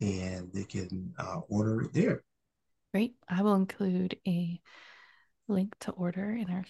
[0.00, 2.22] and they can uh, order it there.
[2.92, 3.14] Great.
[3.28, 4.60] I will include a
[5.46, 6.64] link to order in our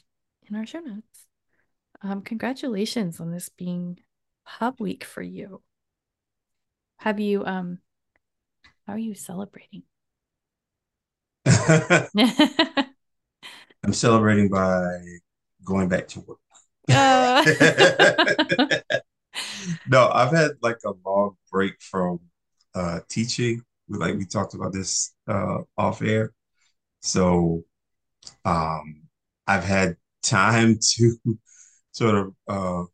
[0.49, 1.27] in our show notes.
[2.03, 3.99] Um, congratulations on this being
[4.47, 5.63] Pub Week for you.
[6.99, 7.79] Have you um
[8.87, 9.83] how are you celebrating?
[13.89, 15.01] I'm celebrating by
[15.65, 16.39] going back to work.
[16.91, 17.43] Uh,
[19.87, 22.21] No, I've had like a long break from
[22.75, 23.63] uh teaching.
[23.89, 26.33] We like we talked about this uh off air.
[27.03, 27.65] So
[28.45, 29.03] um
[29.47, 31.17] I've had time to
[31.93, 32.85] sort of uh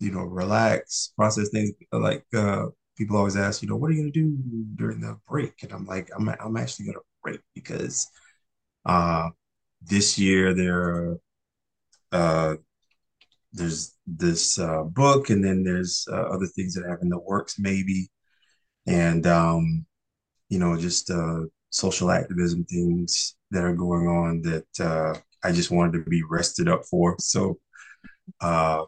[0.00, 2.66] you know relax, process things like uh
[2.98, 4.36] people always ask, you know, what are you gonna do
[4.76, 5.62] during the break?
[5.62, 8.08] And I'm like, I'm I'm actually gonna break because
[8.86, 9.30] uh
[9.84, 11.16] this year there
[12.12, 12.54] uh
[13.52, 17.58] there's this uh, book, and then there's uh, other things that have in the works,
[17.58, 18.10] maybe,
[18.86, 19.84] and um,
[20.48, 25.70] you know, just uh, social activism things that are going on that uh, I just
[25.70, 27.16] wanted to be rested up for.
[27.18, 27.58] So,
[28.40, 28.84] uh,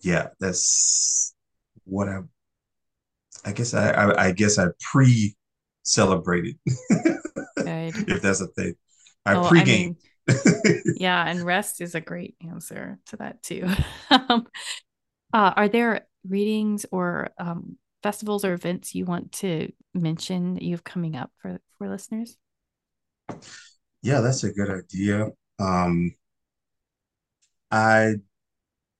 [0.00, 1.34] yeah, that's
[1.84, 2.20] what I.
[3.44, 3.90] I guess I.
[3.90, 6.58] I, I guess I pre-celebrated,
[8.08, 8.74] if that's a thing.
[9.28, 9.66] I Oh, I pre-gamed.
[9.66, 9.96] mean,
[10.94, 13.68] yeah, and rest is a great answer to that too.
[14.10, 14.46] Um,
[15.34, 20.72] uh, are there readings or um, festivals or events you want to mention that you
[20.72, 22.36] have coming up for for listeners?
[24.02, 25.28] yeah, that's a good idea.
[25.58, 26.14] Um,
[27.70, 28.16] I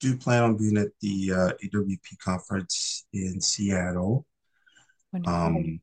[0.00, 4.26] do plan on being at the uh, AWP conference in Seattle.
[5.24, 5.80] Um,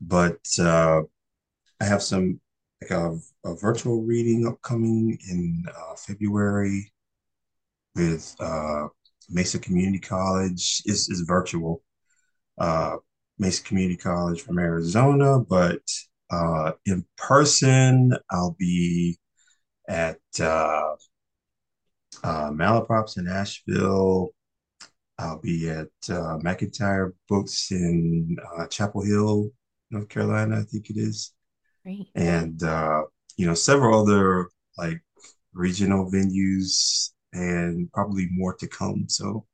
[0.00, 1.02] but uh,
[1.80, 2.40] I have some
[2.80, 6.92] like a, a virtual reading upcoming in uh, February
[7.94, 8.88] with uh,
[9.28, 10.82] Mesa Community College.
[10.86, 11.82] It's, it's virtual.
[12.58, 12.96] Uh,
[13.38, 15.80] Mesa Community College from Arizona, but
[16.30, 19.18] uh, in person, I'll be
[19.88, 20.94] at uh,
[22.22, 24.30] uh, Malaprops in Asheville.
[25.18, 29.50] I'll be at uh, McIntyre Books in uh, Chapel Hill,
[29.90, 31.32] North Carolina, I think it is,
[31.82, 32.08] Great.
[32.14, 33.02] and uh,
[33.36, 35.00] you know several other like
[35.52, 39.06] regional venues, and probably more to come.
[39.08, 39.46] So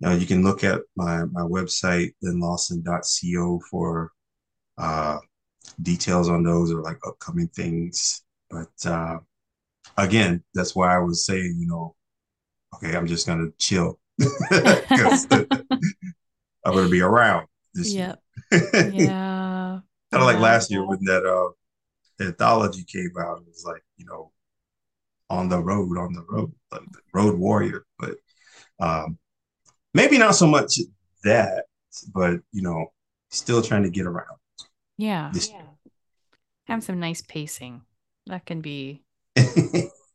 [0.00, 4.12] you know you can look at my my website lenlawson.co for
[4.78, 5.18] uh,
[5.82, 8.22] details on those or like upcoming things.
[8.50, 9.18] But uh,
[9.98, 11.96] again, that's why I was saying, you know,
[12.76, 15.28] okay, I'm just gonna chill because
[16.64, 17.96] I'm to be around this.
[17.96, 18.22] Yep.
[18.50, 19.80] kind Yeah.
[20.12, 21.50] of like last year when that uh
[22.20, 23.38] anthology came out.
[23.38, 24.32] It was like you know
[25.30, 27.84] on the road, on the road, like the road warrior.
[27.98, 28.16] But
[28.80, 29.18] um,
[29.94, 30.78] maybe not so much
[31.24, 31.64] that,
[32.14, 32.86] but you know,
[33.30, 34.38] still trying to get around
[34.96, 35.30] Yeah.
[35.32, 35.62] this year.
[36.66, 37.82] Have some nice pacing.
[38.26, 39.02] That can be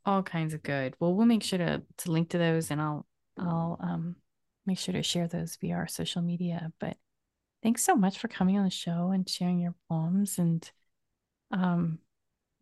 [0.06, 0.95] All kinds of good.
[1.00, 3.06] Well, we'll make sure to to link to those and I'll
[3.38, 4.16] I'll um
[4.66, 6.72] make sure to share those via our social media.
[6.80, 6.97] But
[7.62, 10.70] thanks so much for coming on the show and sharing your poems and
[11.52, 12.00] um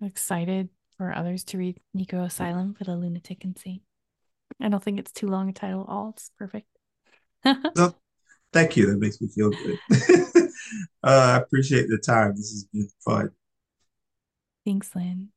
[0.02, 3.82] I'm excited for others to read Negro Asylum for the Lunatic and Insane.
[4.62, 6.10] I don't think it's too long a title at all.
[6.10, 6.68] It's perfect.
[7.76, 7.96] so,
[8.54, 8.88] thank you.
[8.88, 9.80] That makes me feel good.
[11.04, 12.32] uh, I appreciate the time.
[12.36, 13.32] This has been fun.
[14.66, 15.30] Thanks, Len.